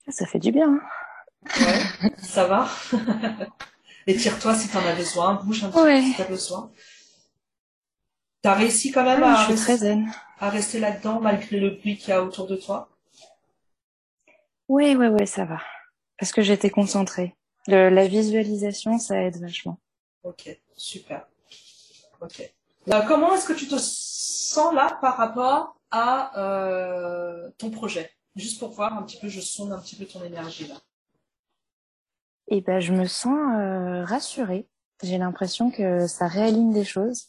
[0.09, 0.79] Ça fait du bien.
[1.59, 2.67] Ouais, ça va.
[4.07, 6.71] Étire-toi si tu en as besoin, bouge un petit peu si tu as besoin.
[8.41, 9.97] T'as réussi quand même à, rester,
[10.39, 12.89] à rester là-dedans malgré le bruit qu'il y a autour de toi?
[14.69, 15.59] Oui, oui, oui, ça va.
[16.17, 17.35] Parce que j'étais concentrée.
[17.67, 19.79] Le, la visualisation, ça aide vachement.
[20.23, 21.27] Ok, super.
[22.21, 22.51] Ok.
[22.89, 28.11] Euh, comment est-ce que tu te sens là par rapport à euh, ton projet?
[28.39, 30.75] Juste pour voir un petit peu, je sonde un petit peu ton énergie là.
[32.47, 34.69] Eh ben, je me sens euh, rassurée.
[35.03, 37.27] J'ai l'impression que ça réaligne des choses.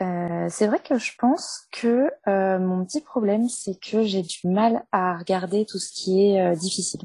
[0.00, 4.38] Euh, c'est vrai que je pense que euh, mon petit problème, c'est que j'ai du
[4.44, 7.02] mal à regarder tout ce qui est difficile.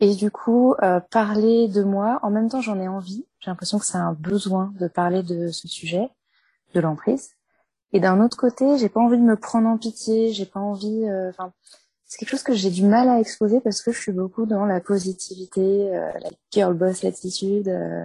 [0.00, 0.74] Et du coup,
[1.10, 3.26] parler de moi, en même temps, j'en ai envie.
[3.40, 6.08] J'ai l'impression que c'est un besoin de parler de ce sujet,
[6.74, 7.32] de l'emprise.
[7.92, 10.32] Et d'un autre côté, j'ai pas envie de me prendre en pitié.
[10.32, 11.06] J'ai pas envie.
[12.12, 14.66] C'est quelque chose que j'ai du mal à exposer parce que je suis beaucoup dans
[14.66, 17.68] la positivité, euh, la girl boss attitude.
[17.68, 18.04] Euh.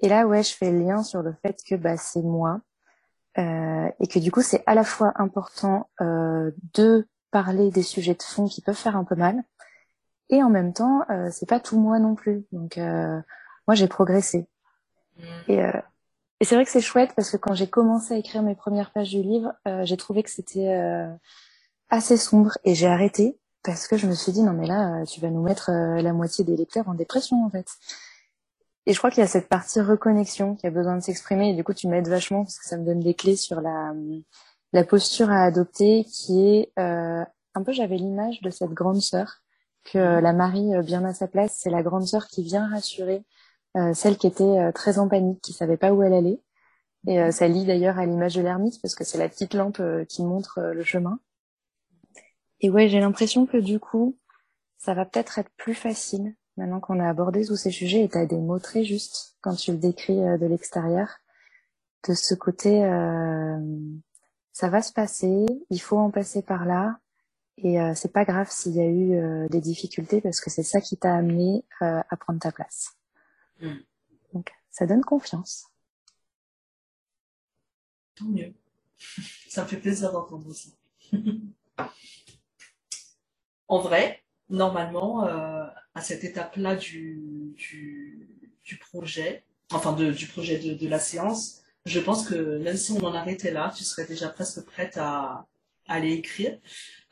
[0.00, 2.60] et là, ouais, je fais le lien sur le fait que bah, c'est moi
[3.38, 8.22] euh, et que du coup, c'est à la fois important de parler des sujets de
[8.24, 9.44] fond qui peuvent faire un peu mal
[10.28, 12.44] et en même temps, c'est pas tout moi non plus.
[12.50, 14.48] Donc, moi, j'ai progressé.
[15.18, 15.22] Mmh.
[15.46, 15.58] Et,
[16.40, 18.90] et c'est vrai que c'est chouette parce que quand j'ai commencé à écrire mes premières
[18.90, 19.52] pages du livre,
[19.84, 21.08] j'ai trouvé que c'était
[21.90, 25.20] assez sombre et j'ai arrêté parce que je me suis dit non mais là tu
[25.20, 27.66] vas nous mettre euh, la moitié des lecteurs en dépression en fait.
[28.86, 31.54] Et je crois qu'il y a cette partie reconnexion qui a besoin de s'exprimer et
[31.54, 33.92] du coup tu m'aides vachement parce que ça me donne des clés sur la
[34.72, 37.24] la posture à adopter qui est euh,
[37.54, 39.42] un peu j'avais l'image de cette grande sœur
[39.84, 41.56] que euh, la Marie bien à sa place.
[41.58, 43.24] C'est la grande sœur qui vient rassurer
[43.94, 46.40] celle qui était très en panique qui savait pas où elle allait.
[47.06, 50.24] Et ça lie d'ailleurs à l'image de l'ermite parce que c'est la petite lampe qui
[50.24, 51.20] montre le chemin
[52.60, 54.16] et ouais, j'ai l'impression que du coup,
[54.78, 58.18] ça va peut-être être plus facile maintenant qu'on a abordé tous ces sujets et tu
[58.18, 61.08] as des mots très justes quand tu le décris euh, de l'extérieur.
[62.08, 63.58] De ce côté, euh,
[64.52, 66.98] ça va se passer, il faut en passer par là
[67.58, 70.62] et euh, c'est pas grave s'il y a eu euh, des difficultés parce que c'est
[70.62, 72.96] ça qui t'a amené à prendre ta place.
[73.60, 73.74] Mm.
[74.32, 75.66] Donc ça donne confiance.
[78.14, 78.52] Tant mieux.
[79.48, 80.68] Ça me fait plaisir d'entendre ça.
[83.70, 85.64] en vrai, normalement, euh,
[85.94, 87.56] à cette étape-là du,
[88.90, 93.52] projet, enfin du projet de, la séance, je pense que même si on en arrêtait
[93.52, 95.46] là, tu serais déjà presque prête à,
[95.88, 96.58] aller écrire.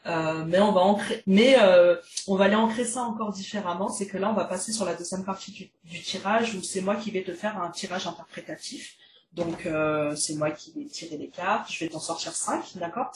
[0.06, 1.96] Euh, mais on va ancrer, mais euh,
[2.28, 3.88] on va aller ancrer ça encore différemment.
[3.88, 6.96] C'est que là, on va passer sur la deuxième partie du, tirage où c'est moi
[6.96, 8.96] qui vais te faire un tirage interprétatif.
[9.32, 9.68] Donc
[10.16, 11.70] c'est moi qui vais tirer les cartes.
[11.70, 13.12] Je vais t'en sortir cinq, d'accord?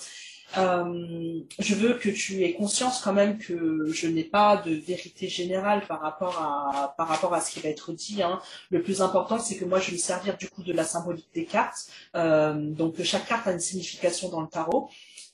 [0.57, 5.29] Euh, je veux que tu aies conscience quand même que je n'ai pas de vérité
[5.29, 8.23] générale par rapport à par rapport à ce qui va être dit.
[8.23, 8.41] Hein.
[8.71, 11.31] Le plus important, c'est que moi, je vais me servir du coup de la symbolique
[11.35, 11.89] des cartes.
[12.17, 14.91] Euh, donc chaque carte a une signification dans le tarot.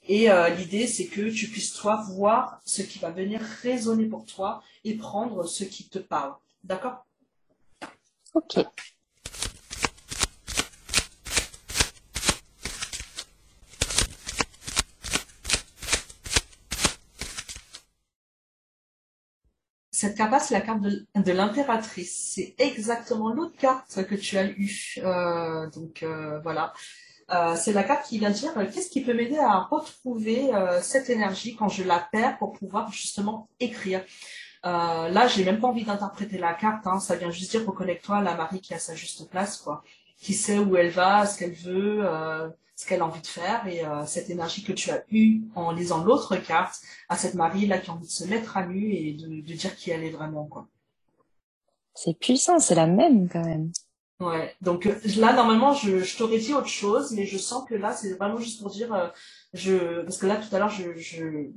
[0.09, 4.25] Et euh, l'idée, c'est que tu puisses toi voir ce qui va venir résonner pour
[4.25, 6.35] toi et prendre ce qui te parle.
[6.65, 7.07] D'accord?
[8.35, 8.59] Ok.
[19.99, 22.33] Cette carte-là, c'est la carte de, l'impératrice.
[22.35, 24.95] C'est exactement l'autre carte que tu as eue.
[24.99, 26.73] Euh, donc euh, voilà.
[27.31, 30.51] Euh, c'est la carte qui vient dire qu'est-ce qui peut m'aider à retrouver
[30.83, 34.05] cette énergie quand je la perds pour pouvoir justement écrire.
[34.63, 36.87] là, j'ai même pas envie d'interpréter la carte.
[36.87, 37.01] Hein.
[37.01, 39.83] ça vient juste dire reconnecte-toi à la Marie qui a sa juste place, quoi.
[40.17, 42.05] Qui sait où elle va, ce qu'elle veut
[42.79, 45.73] ce qu'elle a envie de faire et euh, cette énergie que tu as eue en
[45.73, 48.93] lisant l'autre carte à cette Marie là qui a envie de se mettre à nu
[48.95, 50.69] et de, de dire qui elle est vraiment quoi.
[51.95, 53.73] C'est puissant, c'est la même quand même.
[54.21, 57.75] Ouais, donc euh, là normalement je, je t'aurais dit autre chose, mais je sens que
[57.75, 59.09] là c'est vraiment juste pour dire, euh,
[59.55, 61.49] je parce que là tout à l'heure je, je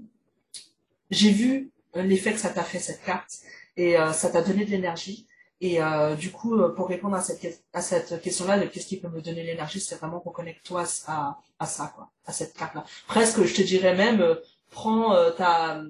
[1.12, 3.42] j'ai vu l'effet que ça t'a fait cette carte
[3.78, 5.28] et ça t'a donné de l'énergie
[5.64, 9.00] et euh, du coup, euh, pour répondre à cette, à cette question-là, de qu'est-ce qui
[9.00, 12.84] peut me donner l'énergie, c'est vraiment reconnecte-toi à, à ça, quoi, à cette carte-là.
[13.08, 14.36] Presque, je te dirais même, euh,
[14.72, 15.84] prends euh, ta,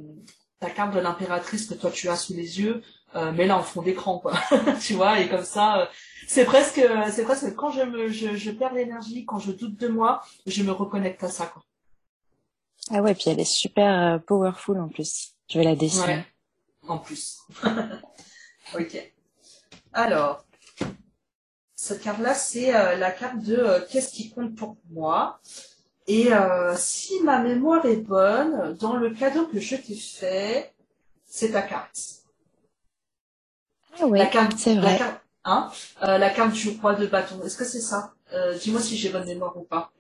[0.59, 2.83] ta carte de l'impératrice que toi tu as sous les yeux,
[3.15, 4.33] mets-la en fond d'écran, quoi.
[4.81, 5.89] tu vois, et comme ça,
[6.27, 9.87] c'est presque, c'est presque quand je me, je, je perds l'énergie, quand je doute de
[9.87, 11.63] moi, je me reconnecte à ça, quoi.
[12.89, 15.33] Ah ouais, puis elle est super powerful en plus.
[15.49, 16.05] Je vais la dessiner.
[16.05, 16.25] Ouais,
[16.87, 17.39] en plus.
[18.75, 19.11] ok.
[19.93, 20.45] Alors,
[21.75, 25.39] cette carte-là, c'est euh, la carte de euh, qu'est-ce qui compte pour moi.
[26.07, 30.73] Et euh, si ma mémoire est bonne, dans le cadeau que je t'ai fait,
[31.25, 31.99] c'est ta carte.
[33.99, 34.19] Ah oui,
[34.57, 34.93] c'est vrai.
[34.93, 35.71] La carte, hein,
[36.01, 37.41] la carte du roi de bâton.
[37.43, 38.13] Est-ce que c'est ça?
[38.61, 39.91] Dis-moi si j'ai bonne mémoire ou pas.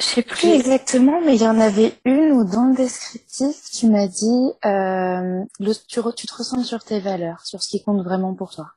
[0.00, 3.86] Je sais plus exactement, mais il y en avait une où dans le descriptif, tu
[3.86, 8.02] m'as dit, euh, le, tu, tu, te ressens sur tes valeurs, sur ce qui compte
[8.02, 8.72] vraiment pour toi.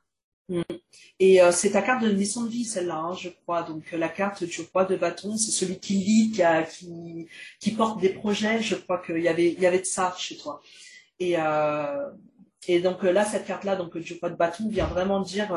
[0.50, 0.60] Mm.
[1.20, 3.62] Et euh, c'est ta carte de mission de vie, celle-là, hein, je crois.
[3.62, 7.26] Donc la carte du roi de bâton, c'est celui qui lit, qui, a, qui,
[7.58, 8.60] qui porte des projets.
[8.60, 10.60] Je crois qu'il y avait, il y avait de ça chez toi.
[11.20, 12.10] Et, euh,
[12.66, 15.52] et donc là, cette carte-là, donc du roi de bâton, vient vraiment dire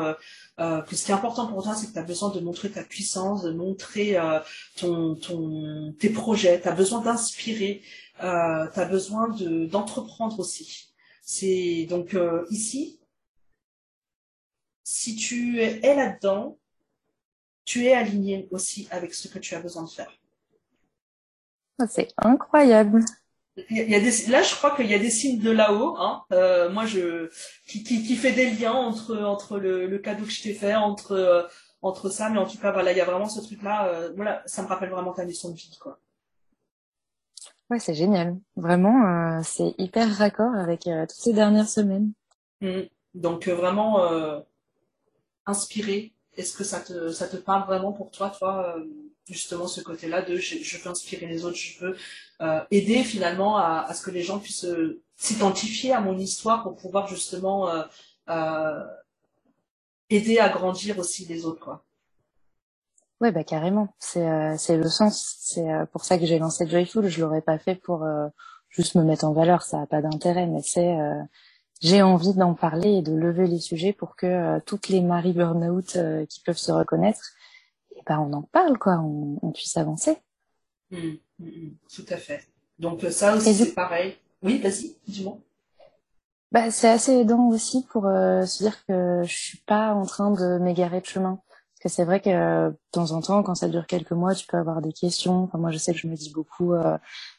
[0.58, 2.70] euh, que ce qui est important pour toi, c'est que tu as besoin de montrer
[2.70, 4.40] ta puissance, de montrer euh,
[4.76, 5.16] ton,
[5.98, 7.82] tes projets, tu as besoin d'inspirer,
[8.22, 10.92] euh, tu as besoin de, d'entreprendre aussi.
[11.22, 13.00] C'est donc euh, ici,
[14.82, 16.58] si tu es là-dedans,
[17.64, 20.10] tu es aligné aussi avec ce que tu as besoin de faire.
[21.78, 23.04] Ah, c'est incroyable.
[23.70, 25.96] Il y a des, là, je crois qu'il y a des signes de là-haut.
[25.98, 26.22] Hein.
[26.32, 27.30] Euh, moi, je
[27.66, 30.74] qui, qui, qui, fait des liens entre entre le, le cadeau que je t'ai fait,
[30.74, 31.42] entre euh,
[31.82, 33.86] entre ça, mais en tout cas, voilà, il y a vraiment ce truc-là.
[33.88, 35.98] Euh, voilà, ça me rappelle vraiment ta mission de vie, quoi.
[37.70, 38.36] Ouais, c'est génial.
[38.56, 42.12] Vraiment, c'est hyper raccord avec toutes ces dernières semaines.
[42.62, 42.80] Mmh.
[43.14, 44.00] Donc vraiment
[45.44, 46.14] inspiré.
[46.34, 48.74] Est-ce que ça te ça te parle vraiment pour toi, toi?
[49.30, 51.96] Justement ce côté-là de je, je, veux inspirer les autres, je veux
[52.40, 56.76] euh, aider finalement à, ce que les gens puissent euh, s'identifier à mon histoire pour
[56.76, 57.68] pouvoir justement
[58.28, 58.84] euh,
[60.10, 61.84] aider à grandir aussi les autres quoi.
[63.20, 67.20] Ouais bah carrément, c'est c'est le sens, c'est pour ça que j'ai lancé Joyful, je
[67.20, 68.06] l'aurais pas fait pour
[68.68, 70.96] juste me mettre en valeur, ça a pas d'intérêt, mais c'est
[71.80, 75.98] j'ai envie d'en parler et de lever les sujets pour que toutes les Marie Burnout
[76.28, 77.34] qui peuvent se reconnaître
[78.06, 80.16] bah, on en parle, quoi, on, on puisse avancer.
[80.90, 80.96] Mmh,
[81.38, 82.48] mmh, mmh, tout à fait.
[82.78, 84.16] Donc euh, ça aussi, c'est pareil.
[84.42, 85.38] Oui, vas-y, dis-moi.
[86.50, 90.30] Bah, c'est assez aidant aussi pour euh, se dire que je suis pas en train
[90.30, 91.40] de m'égarer de chemin.
[91.74, 94.34] Parce que c'est vrai que euh, de temps en temps, quand ça dure quelques mois,
[94.34, 95.44] tu peux avoir des questions.
[95.44, 96.96] Enfin, moi, je sais que je me dis beaucoup, euh,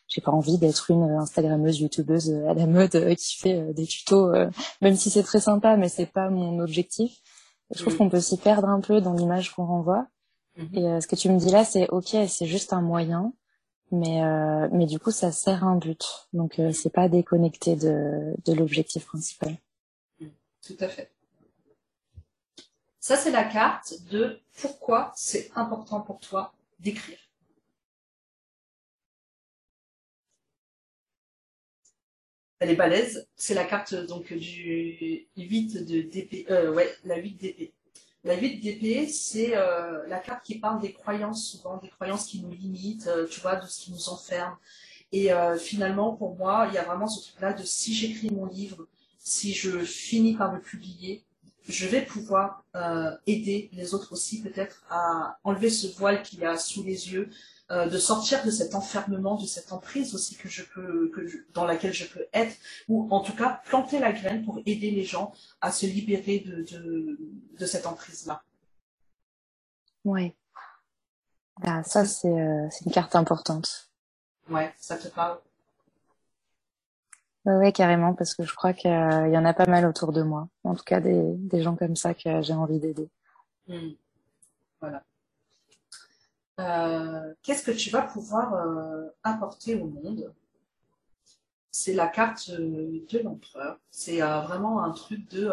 [0.08, 4.32] j'ai pas envie d'être une Instagrammeuse, YouTubeuse à la mode qui fait des tutos,
[4.82, 7.20] même si c'est très sympa, mais c'est pas mon objectif.
[7.76, 10.08] Je trouve qu'on peut s'y perdre un peu dans l'image qu'on renvoie.
[10.60, 10.70] Mhm.
[10.78, 13.34] Et euh, ce que tu me dis là, c'est ok, c'est juste un moyen,
[13.92, 16.28] mais euh, mais du coup, ça sert un but.
[16.34, 19.58] Donc euh, c'est pas déconnecté de de l'objectif principal.
[20.20, 20.32] Mhm.
[20.66, 21.12] Tout à fait.
[23.00, 27.18] Ça, c'est la carte de pourquoi c'est important pour toi d'écrire.
[32.60, 33.28] Elle est balèze.
[33.36, 36.46] C'est la carte donc du 8 de DP.
[36.52, 37.74] Euh, ouais, la 8 DP.
[38.26, 42.42] La 8 d'épée, c'est euh, la carte qui parle des croyances, souvent des croyances qui
[42.42, 44.58] nous limitent, euh, tu vois, de ce qui nous enferme.
[45.14, 48.46] Et euh, finalement, pour moi, il y a vraiment ce truc-là de si j'écris mon
[48.46, 48.88] livre,
[49.20, 51.24] si je finis par le publier,
[51.68, 52.64] je vais pouvoir
[53.28, 57.30] aider les autres aussi peut-être à enlever ce voile qu'il y a sous les yeux,
[57.72, 61.38] euh, de sortir de cet enfermement, de cette emprise aussi que je peux, que je,
[61.54, 62.56] dans laquelle je peux être,
[62.88, 66.64] ou en tout cas planter la graine pour aider les gens à se libérer de,
[66.64, 67.20] de,
[67.58, 68.42] de cette emprise-là.
[70.04, 70.36] Ouais.
[71.64, 73.92] Ah, ça, c'est euh, une carte importante.
[74.50, 75.38] Ouais, ça te parle?
[77.46, 80.48] Oui, carrément, parce que je crois qu'il y en a pas mal autour de moi.
[80.64, 83.10] En tout cas, des, des gens comme ça que j'ai envie d'aider.
[83.68, 83.90] Mmh.
[84.82, 85.04] Voilà.
[86.60, 90.34] Euh, qu'est-ce que tu vas pouvoir euh, apporter au monde?
[91.72, 93.80] C'est la carte de l'empereur.
[93.92, 95.52] C'est euh, vraiment un truc de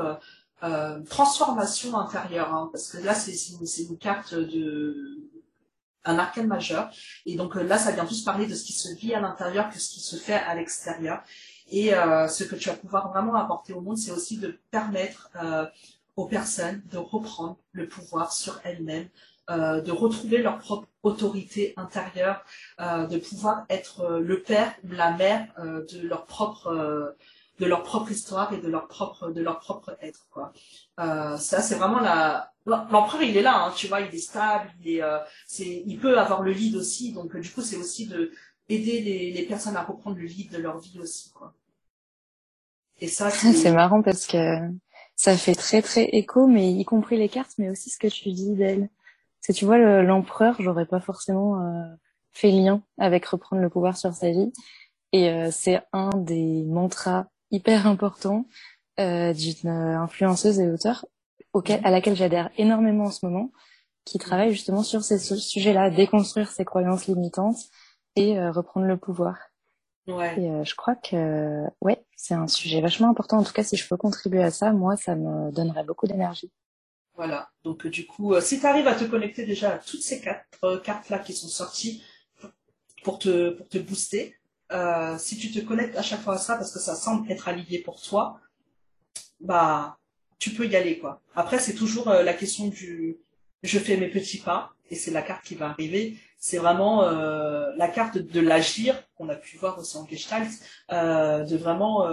[0.64, 3.32] euh, transformation intérieure, hein, parce que là c'est
[3.82, 5.30] une, carte de
[6.04, 6.90] un arcane majeur,
[7.26, 9.78] et donc là ça vient plus parler de ce qui se vit à l'intérieur que
[9.78, 11.22] ce qui se fait à l'extérieur.
[11.68, 15.30] Et ce que tu vas pouvoir vraiment apporter au monde, c'est aussi de permettre
[16.14, 19.08] aux personnes de reprendre le pouvoir sur elles-mêmes,
[19.50, 22.44] euh, de retrouver leur propre autorité intérieure,
[22.80, 27.14] euh, de pouvoir être euh, le père ou la mère euh, de leur propre
[27.58, 30.52] de leur propre histoire et de leur propre de leur propre être quoi.
[30.98, 34.96] ça c'est vraiment la l'empereur il est là hein, tu vois il est stable il
[34.96, 35.02] est
[35.46, 38.30] c'est il peut avoir le lead aussi donc du coup c'est aussi de
[38.68, 41.54] aider les, les personnes à reprendre le lead de leur vie aussi quoi.
[43.00, 43.30] Et ça
[43.62, 44.58] c'est marrant parce que
[45.14, 48.32] ça fait très très écho mais y compris les cartes mais aussi ce que tu
[48.32, 48.90] dis d'elle
[49.46, 51.84] que tu vois, l'empereur, j'aurais pas forcément euh,
[52.32, 54.52] fait lien avec reprendre le pouvoir sur sa vie.
[55.12, 58.46] Et euh, c'est un des mantras hyper importants
[58.98, 61.06] euh, d'une influenceuse et auteur
[61.52, 63.50] auquel, à laquelle j'adhère énormément en ce moment,
[64.04, 67.58] qui travaille justement sur ces sujets-là, déconstruire ses croyances limitantes
[68.14, 69.36] et euh, reprendre le pouvoir.
[70.06, 70.40] Ouais.
[70.40, 73.38] Et euh, je crois que ouais, c'est un sujet vachement important.
[73.38, 76.50] En tout cas, si je peux contribuer à ça, moi, ça me donnerait beaucoup d'énergie.
[77.16, 77.50] Voilà.
[77.64, 80.44] Donc, du coup, euh, si tu arrives à te connecter déjà à toutes ces quatre
[80.64, 82.02] euh, cartes-là qui sont sorties
[83.02, 84.36] pour te, pour te booster,
[84.72, 87.48] euh, si tu te connectes à chaque fois à ça parce que ça semble être
[87.48, 88.38] aligné pour toi,
[89.40, 89.98] bah,
[90.38, 91.22] tu peux y aller, quoi.
[91.34, 93.18] Après, c'est toujours la question du
[93.62, 96.18] je fais mes petits pas et c'est la carte qui va arriver.
[96.38, 100.50] C'est vraiment la carte de l'agir qu'on a pu voir aussi en Gestalt,
[100.90, 102.06] de vraiment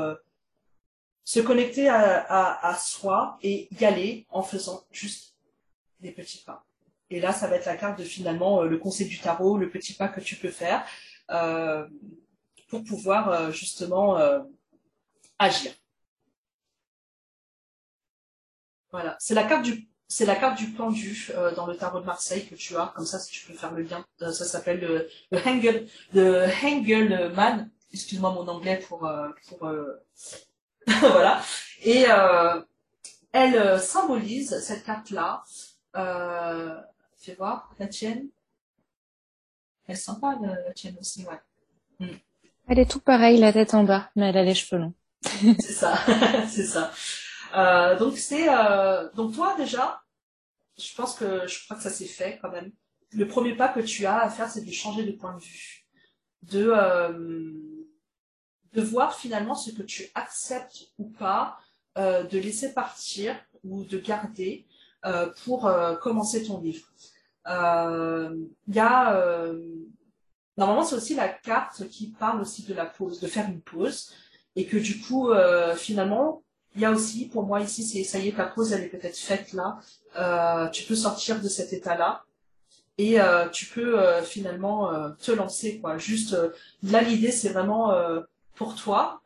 [1.26, 5.36] se connecter à, soi et y aller en faisant juste
[6.00, 6.66] des petits pas.
[7.10, 9.70] Et là, ça va être la carte de finalement euh, le conseil du tarot, le
[9.70, 10.86] petit pas que tu peux faire
[11.30, 11.88] euh,
[12.70, 14.18] pour pouvoir euh, justement
[15.40, 15.72] agir.
[18.92, 23.06] Voilà, c'est la carte du pendu dans le tarot de Marseille que tu as, comme
[23.06, 24.06] ça si tu peux faire le lien.
[24.20, 29.10] ça s'appelle le, le Hengel, le Hengelman excuse-moi mon anglais pour
[29.48, 29.72] pour
[31.00, 31.42] voilà.
[31.82, 32.62] Et euh,
[33.32, 35.44] elle symbolise cette carte-là.
[35.96, 36.80] Euh,
[37.18, 38.28] fais voir la tienne.
[39.88, 41.40] Elle est sympa la, tienne aussi, ouais.
[42.00, 42.16] Mm.
[42.70, 44.94] Elle est tout pareil, la tête en bas, mais elle a les cheveux longs.
[45.60, 45.98] c'est ça,
[46.50, 46.92] c'est ça.
[47.56, 50.02] Euh, donc c'est euh, donc toi déjà,
[50.78, 52.72] je pense que je crois que ça s'est fait quand même.
[53.12, 55.86] Le premier pas que tu as à faire, c'est de changer de point de vue,
[56.44, 57.54] de euh,
[58.74, 61.58] de voir finalement ce que tu acceptes ou pas,
[61.98, 64.66] euh, de laisser partir ou de garder
[65.06, 66.88] euh, pour euh, commencer ton livre.
[67.46, 69.52] Il y a
[70.58, 74.14] normalement c'est aussi la carte qui parle aussi de la pause, de faire une pause
[74.56, 75.32] et que du coup
[75.76, 76.42] finalement
[76.76, 78.88] il y a aussi, pour moi ici, c'est ça y est, ta pause, elle est
[78.88, 80.70] peut-être faite là.
[80.72, 82.24] Tu peux sortir de cet état-là
[82.98, 85.98] et euh, tu peux finalement te lancer, quoi.
[85.98, 86.36] Juste,
[86.82, 87.92] là, l'idée, c'est vraiment
[88.56, 89.22] pour toi,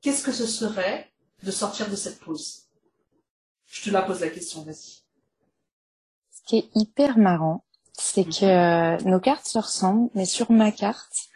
[0.00, 1.10] qu'est-ce que ce serait
[1.42, 2.62] de sortir de cette pause?
[3.66, 5.02] Je te la pose la question, vas-y.
[6.30, 11.28] Ce qui est hyper marrant, c'est que nos cartes se ressemblent, mais sur ma carte,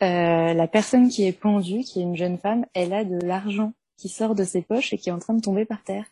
[0.00, 4.08] la personne qui est pendue, qui est une jeune femme, elle a de l'argent qui
[4.08, 6.04] sort de ses poches et qui est en train de tomber par terre.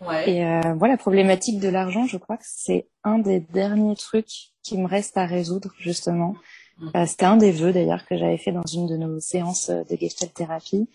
[0.00, 0.30] Ouais.
[0.30, 4.52] Et euh, voilà, la problématique de l'argent, je crois que c'est un des derniers trucs
[4.62, 6.36] qui me reste à résoudre justement.
[6.80, 6.88] Mm.
[6.96, 9.96] Euh, C'était un des vœux d'ailleurs que j'avais fait dans une de nos séances de
[9.96, 10.88] gestalt thérapie,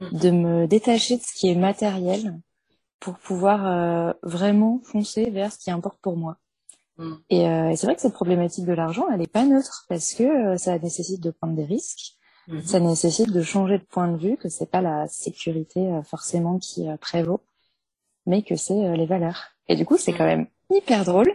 [0.00, 0.18] mm.
[0.18, 2.40] de me détacher de ce qui est matériel
[3.00, 6.38] pour pouvoir euh, vraiment foncer vers ce qui importe pour moi.
[6.96, 7.12] Mm.
[7.30, 10.14] Et, euh, et c'est vrai que cette problématique de l'argent, elle n'est pas neutre parce
[10.14, 12.16] que euh, ça nécessite de prendre des risques.
[12.48, 12.62] Mhm.
[12.62, 16.58] Ça nécessite de changer de point de vue, que c'est pas la sécurité euh, forcément
[16.58, 17.40] qui euh, prévaut,
[18.26, 19.52] mais que c'est euh, les valeurs.
[19.68, 21.32] Et du coup, c'est quand même hyper drôle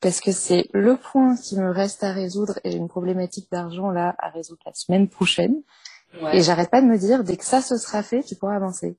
[0.00, 3.90] parce que c'est le point qui me reste à résoudre et j'ai une problématique d'argent
[3.90, 5.62] là à résoudre la semaine prochaine.
[6.22, 6.38] Ouais.
[6.38, 8.96] Et j'arrête pas de me dire, dès que ça se sera fait, tu pourras avancer.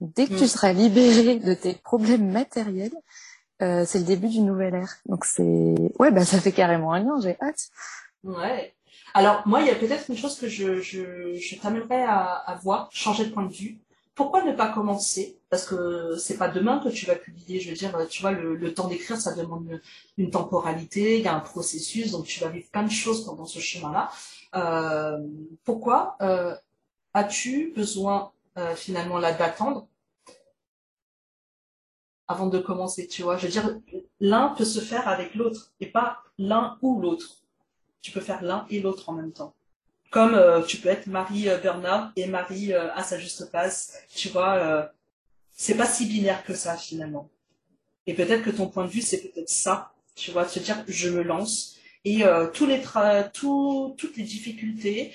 [0.00, 0.48] Dès que tu mhm.
[0.48, 2.94] seras libéré de tes problèmes matériels,
[3.62, 4.96] euh, c'est le début d'une nouvelle ère.
[5.06, 7.20] Donc c'est, ouais, bah ça fait carrément un lien.
[7.22, 7.70] J'ai hâte.
[8.22, 8.74] Ouais.
[9.14, 12.56] Alors, moi, il y a peut-être une chose que je, je, je t'amènerais à, à
[12.56, 13.78] voir, changer de point de vue.
[14.14, 15.40] Pourquoi ne pas commencer?
[15.50, 17.60] Parce que c'est pas demain que tu vas publier.
[17.60, 19.80] Je veux dire, tu vois, le, temps d'écrire, ça demande
[20.16, 23.44] une, temporalité, il y a un processus, donc tu vas vivre plein de choses pendant
[23.44, 24.10] ce chemin-là.
[24.54, 25.18] Euh,
[25.64, 26.54] pourquoi euh,
[27.12, 29.88] as-tu besoin euh, finalement d'attendre
[32.28, 33.82] avant de commencer Tu vois, je veux
[34.20, 37.44] l'un peut se faire avec l'autre et pas l'un ou l'autre
[38.04, 39.54] tu peux faire l'un et l'autre en même temps.
[40.14, 43.98] Comme euh, tu peux être Marie euh, Bernard et Marie euh, à sa juste place,
[44.14, 44.88] tu vois,
[45.50, 47.30] c'est pas si binaire que ça finalement.
[48.06, 51.08] Et peut-être que ton point de vue c'est peut-être ça, tu vois, se dire je
[51.08, 55.12] me lance et tous les tra tout, toutes les difficultés,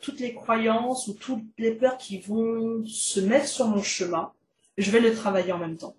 [0.00, 4.32] toutes les croyances ou toutes les peurs qui vont se mettre sur mon chemin,
[4.78, 5.96] je vais les travailler en même temps.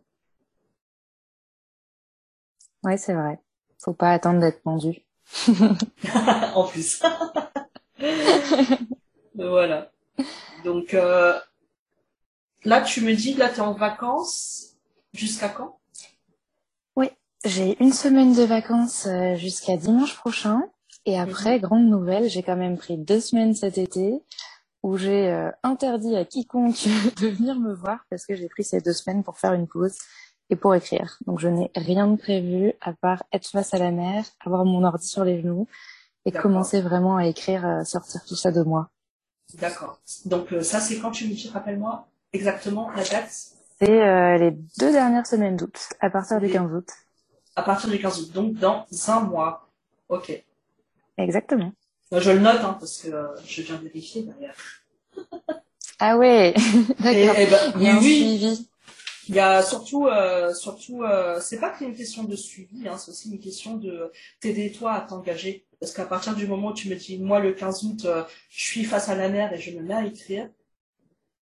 [2.83, 3.39] Ouais, c'est vrai.
[3.83, 5.01] Faut pas attendre d'être pendu.
[6.55, 7.03] en plus.
[9.35, 9.91] voilà.
[10.63, 11.39] Donc euh,
[12.63, 14.75] là, tu me dis, là, tu es en vacances
[15.13, 15.79] jusqu'à quand?
[16.95, 17.09] Oui,
[17.45, 20.61] j'ai une semaine de vacances euh, jusqu'à dimanche prochain.
[21.05, 21.61] Et après, mhm.
[21.61, 24.21] grande nouvelle, j'ai quand même pris deux semaines cet été
[24.83, 26.87] où j'ai euh, interdit à quiconque
[27.21, 29.97] de venir me voir parce que j'ai pris ces deux semaines pour faire une pause
[30.49, 31.17] et pour écrire.
[31.25, 34.83] Donc je n'ai rien de prévu à part être face à la mer, avoir mon
[34.83, 35.67] ordi sur les genoux
[36.25, 38.89] et commencer vraiment à écrire, à sortir tout ça de moi.
[39.55, 39.99] D'accord.
[40.25, 43.31] Donc euh, ça c'est quand tu me dis, rappelle-moi exactement la date?
[43.79, 46.87] C'est euh, les deux dernières semaines d'août, à partir du 15 août.
[47.55, 49.69] À partir du 15 août, donc dans un mois.
[50.09, 50.31] Ok.
[51.17, 51.73] Exactement.
[52.11, 54.55] je le note hein, parce que euh, je viens vérifier derrière.
[55.99, 56.53] ah ouais,
[56.99, 57.37] d'accord.
[57.37, 58.69] Et, ben, oui, oui.
[59.27, 62.97] Il y a surtout, euh, surtout, euh, c'est pas que une question de suivi, hein,
[62.97, 65.65] c'est aussi une question de t'aider toi à t'engager.
[65.79, 68.63] Parce qu'à partir du moment où tu me dis, moi le 15 août, euh, je
[68.65, 70.49] suis face à la mer et je me mets à écrire,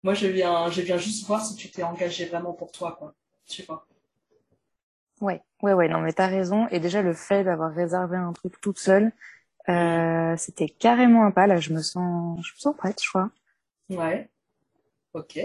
[0.03, 3.15] moi je viens, je viens juste voir si tu t'es engagé vraiment pour toi, quoi.
[3.47, 3.87] Tu vois.
[5.21, 6.67] Ouais, ouais, ouais, non, mais t'as raison.
[6.69, 9.11] Et déjà le fait d'avoir réservé un truc toute seule,
[9.69, 11.47] euh, c'était carrément un pas.
[11.47, 13.29] Là, je me sens, je me sens prête, je crois.
[13.89, 14.29] Ouais.
[15.13, 15.39] Ok.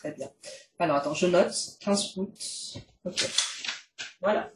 [0.00, 0.30] Très bien.
[0.78, 1.54] Alors, attends, je note.
[1.80, 2.32] 15 août.
[3.04, 3.28] Ok.
[4.22, 4.50] Voilà.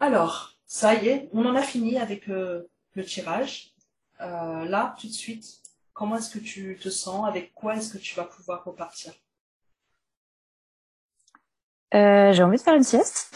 [0.00, 3.74] Alors, ça y est, on en a fini avec euh, le tirage.
[4.22, 5.44] Euh, là, tout de suite,
[5.92, 7.28] comment est-ce que tu te sens?
[7.28, 9.12] Avec quoi est-ce que tu vas pouvoir repartir?
[11.94, 13.30] Euh, J'ai envie de faire une sieste.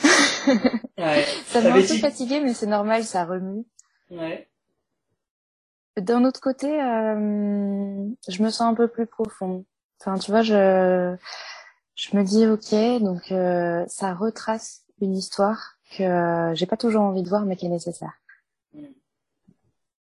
[0.97, 1.27] Ouais.
[1.49, 3.67] ça m'a un peu fatiguée, mais c'est normal, ça remue.
[4.09, 4.49] Ouais.
[5.99, 9.65] D'un autre côté, je me sens un peu plus profonde.
[10.05, 11.15] Enfin, tu vois, je,
[11.95, 17.03] je me dis, ok, donc euh, ça retrace une histoire que euh, j'ai pas toujours
[17.03, 18.13] envie de voir, mais qui est nécessaire.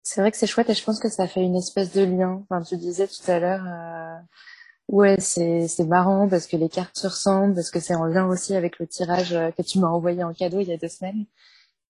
[0.01, 2.43] C'est vrai que c'est chouette et je pense que ça fait une espèce de lien.
[2.49, 4.17] Enfin, tu disais tout à l'heure, euh,
[4.89, 8.27] ouais, c'est c'est marrant parce que les cartes se ressemblent, parce que c'est en lien
[8.27, 11.25] aussi avec le tirage que tu m'as envoyé en cadeau il y a deux semaines.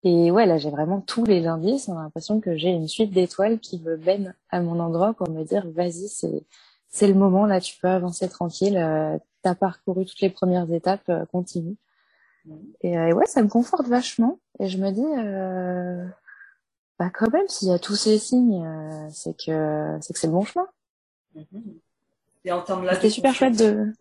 [0.03, 1.87] Et ouais, là, j'ai vraiment tous les indices.
[1.87, 5.29] On a l'impression que j'ai une suite d'étoiles qui me baignent à mon endroit pour
[5.29, 6.43] me dire, vas-y, c'est,
[6.93, 8.77] c'est le moment, là, tu peux avancer tranquille.
[8.77, 11.75] Euh, T'as parcouru toutes les premières étapes, euh, continue.
[12.47, 14.39] Euh, et, ouais, ça me conforte vachement.
[14.59, 16.07] Et je me dis, euh,
[16.97, 20.27] bah quand même, s'il y a tous ces signes, euh, c'est que c'est que c'est
[20.27, 20.65] le bon chemin.
[21.35, 21.79] Mm-hmm.
[22.45, 23.91] Et là, c'était super chouette de.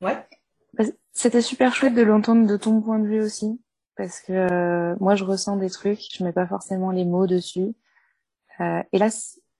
[0.00, 0.26] Ouais.
[0.74, 3.60] Bah, c'était super chouette de l'entendre de ton point de vue aussi
[3.96, 7.74] parce que euh, moi je ressens des trucs, je mets pas forcément les mots dessus.
[8.60, 9.08] Euh, et là,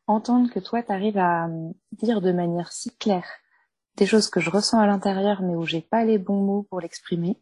[0.07, 3.27] entendre que toi tu arrives à euh, dire de manière si claire
[3.97, 6.81] des choses que je ressens à l'intérieur mais où j'ai pas les bons mots pour
[6.81, 7.41] l'exprimer,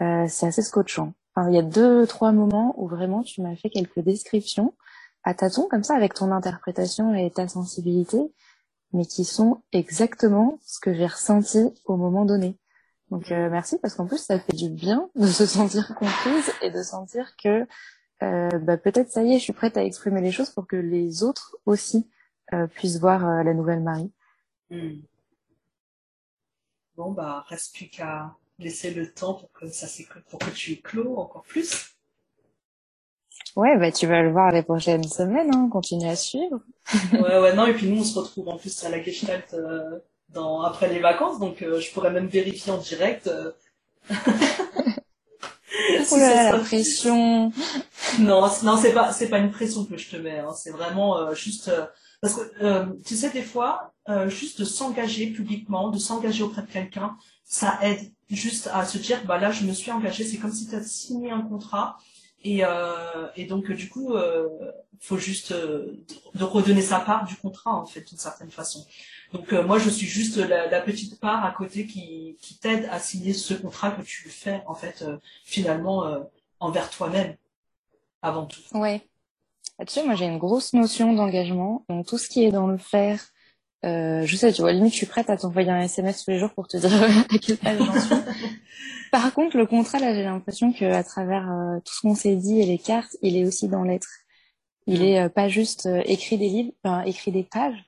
[0.00, 1.14] euh, c'est assez scotchant.
[1.34, 4.74] Enfin, il y a deux trois moments où vraiment tu m'as fait quelques descriptions
[5.24, 8.18] à tâtons comme ça avec ton interprétation et ta sensibilité,
[8.92, 12.56] mais qui sont exactement ce que j'ai ressenti au moment donné.
[13.10, 16.70] Donc euh, merci parce qu'en plus ça fait du bien de se sentir comprise et
[16.70, 17.66] de sentir que
[18.22, 20.76] euh, bah, peut-être ça y est, je suis prête à exprimer les choses pour que
[20.76, 22.08] les autres aussi
[22.52, 24.10] euh, puissent voir euh, la nouvelle Marie.
[24.70, 25.00] Hmm.
[26.96, 29.86] Bon bah reste plus qu'à laisser le temps pour que ça
[30.28, 31.94] pour que tu éclos encore plus.
[33.54, 36.60] Ouais, bah tu vas le voir les prochaines semaines, hein, continue à suivre.
[37.12, 40.00] ouais, ouais, non, et puis nous on se retrouve en plus à la Gestalt euh,
[40.30, 43.30] dans, après les vacances, donc euh, je pourrais même vérifier en direct.
[45.90, 46.04] Euh...
[46.04, 47.52] si la pression.
[48.18, 50.38] Non, non, c'est pas, c'est pas une pression que je te mets.
[50.38, 50.52] Hein.
[50.54, 51.86] C'est vraiment euh, juste euh,
[52.20, 53.92] parce que tu sais des fois,
[54.26, 59.24] juste de s'engager publiquement, de s'engager auprès de quelqu'un, ça aide juste à se dire
[59.24, 60.24] bah là je me suis engagé.
[60.24, 61.96] C'est comme si tu as signé un contrat.
[62.42, 62.62] Et,
[63.36, 64.14] et donc du coup,
[65.00, 68.84] faut juste de redonner sa part du contrat en fait d'une certaine façon.
[69.32, 72.98] Donc euh, moi je suis juste la, petite part à côté qui, qui t'aide à
[72.98, 76.20] signer ce contrat que tu fais en fait euh, finalement euh,
[76.60, 77.36] envers toi-même
[78.22, 78.60] avant tout.
[78.72, 79.02] Ouais.
[79.78, 81.84] Là-dessus, moi j'ai une grosse notion d'engagement.
[81.88, 83.20] Donc tout ce qui est dans le faire,
[83.84, 86.52] je sais, tu vois, limite je suis prête à t'envoyer un SMS tous les jours
[86.52, 88.16] pour te dire à quel page j'en suis.
[89.12, 91.46] Par contre, le contrat, là, j'ai l'impression que à travers
[91.84, 94.08] tout ce qu'on s'est dit et les cartes, il est aussi dans l'être.
[94.86, 95.04] Il mm.
[95.04, 97.87] est pas juste écrit des livres, enfin, écrit des pages,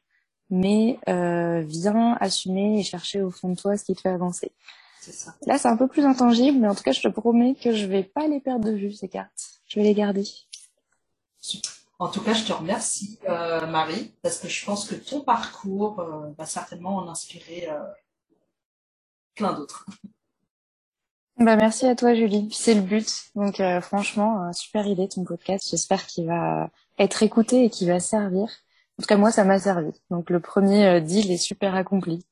[0.51, 4.53] mais euh, viens assumer et chercher au fond de toi ce qui te fait avancer.
[5.01, 5.35] Ça.
[5.47, 7.87] Là, c'est un peu plus intangible, mais en tout cas, je te promets que je
[7.87, 9.63] vais pas les perdre de vue, ces cartes.
[9.67, 10.25] Je vais les garder.
[11.99, 16.01] En tout cas, je te remercie, euh, Marie, parce que je pense que ton parcours
[16.01, 17.79] euh, va certainement en inspirer euh,
[19.35, 19.87] plein d'autres.
[21.39, 22.49] Bah, merci à toi, Julie.
[22.53, 23.07] C'est le but.
[23.35, 25.69] Donc, euh, franchement, super idée, ton podcast.
[25.71, 28.49] J'espère qu'il va être écouté et qu'il va servir.
[29.01, 29.93] En tout cas, moi, ça m'a servi.
[30.11, 32.23] Donc, le premier euh, deal est super accompli.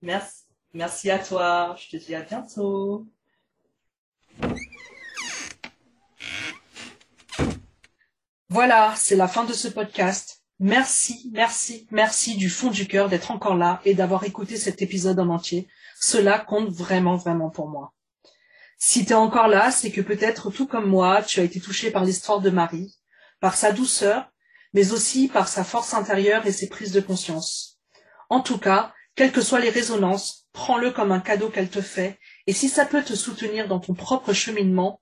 [0.00, 0.44] Merci.
[0.72, 1.76] Merci à toi.
[1.78, 3.06] Je te dis à bientôt.
[8.48, 10.42] Voilà, c'est la fin de ce podcast.
[10.58, 15.20] Merci, merci, merci du fond du cœur d'être encore là et d'avoir écouté cet épisode
[15.20, 15.68] en entier.
[16.00, 17.92] Cela compte vraiment, vraiment pour moi.
[18.78, 21.90] Si tu es encore là, c'est que peut-être tout comme moi, tu as été touché
[21.90, 22.96] par l'histoire de Marie,
[23.38, 24.32] par sa douceur,
[24.76, 27.80] mais aussi par sa force intérieure et ses prises de conscience.
[28.28, 32.20] En tout cas, quelles que soient les résonances, prends-le comme un cadeau qu'elle te fait,
[32.46, 35.00] et si ça peut te soutenir dans ton propre cheminement,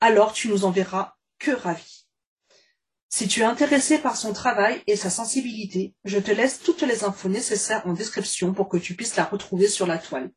[0.00, 2.08] alors tu nous en verras que ravis.
[3.08, 7.04] Si tu es intéressé par son travail et sa sensibilité, je te laisse toutes les
[7.04, 10.32] infos nécessaires en description pour que tu puisses la retrouver sur la toile.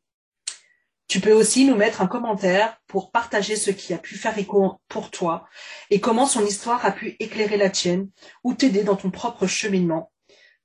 [1.08, 4.78] Tu peux aussi nous mettre un commentaire pour partager ce qui a pu faire écho
[4.88, 5.48] pour toi
[5.88, 8.10] et comment son histoire a pu éclairer la tienne
[8.44, 10.12] ou t'aider dans ton propre cheminement.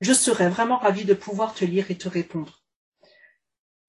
[0.01, 2.61] Je serais vraiment ravie de pouvoir te lire et te répondre.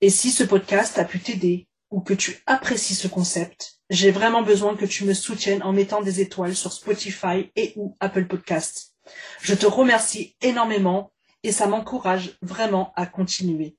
[0.00, 4.42] Et si ce podcast a pu t'aider ou que tu apprécies ce concept, j'ai vraiment
[4.42, 8.94] besoin que tu me soutiennes en mettant des étoiles sur Spotify et ou Apple Podcast.
[9.42, 11.12] Je te remercie énormément
[11.42, 13.76] et ça m'encourage vraiment à continuer.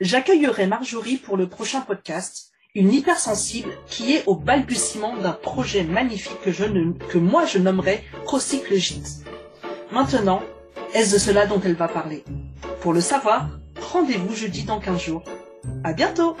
[0.00, 6.40] J'accueillerai Marjorie pour le prochain podcast, une hypersensible qui est au balbutiement d'un projet magnifique
[6.42, 9.24] que, moi je nommerai Procycle Gîte.
[9.92, 10.42] Maintenant,
[10.92, 12.24] est-ce de cela dont elle va parler?
[12.80, 13.48] Pour le savoir,
[13.80, 15.22] rendez-vous jeudi dans 15 jours.
[15.84, 16.36] À bientôt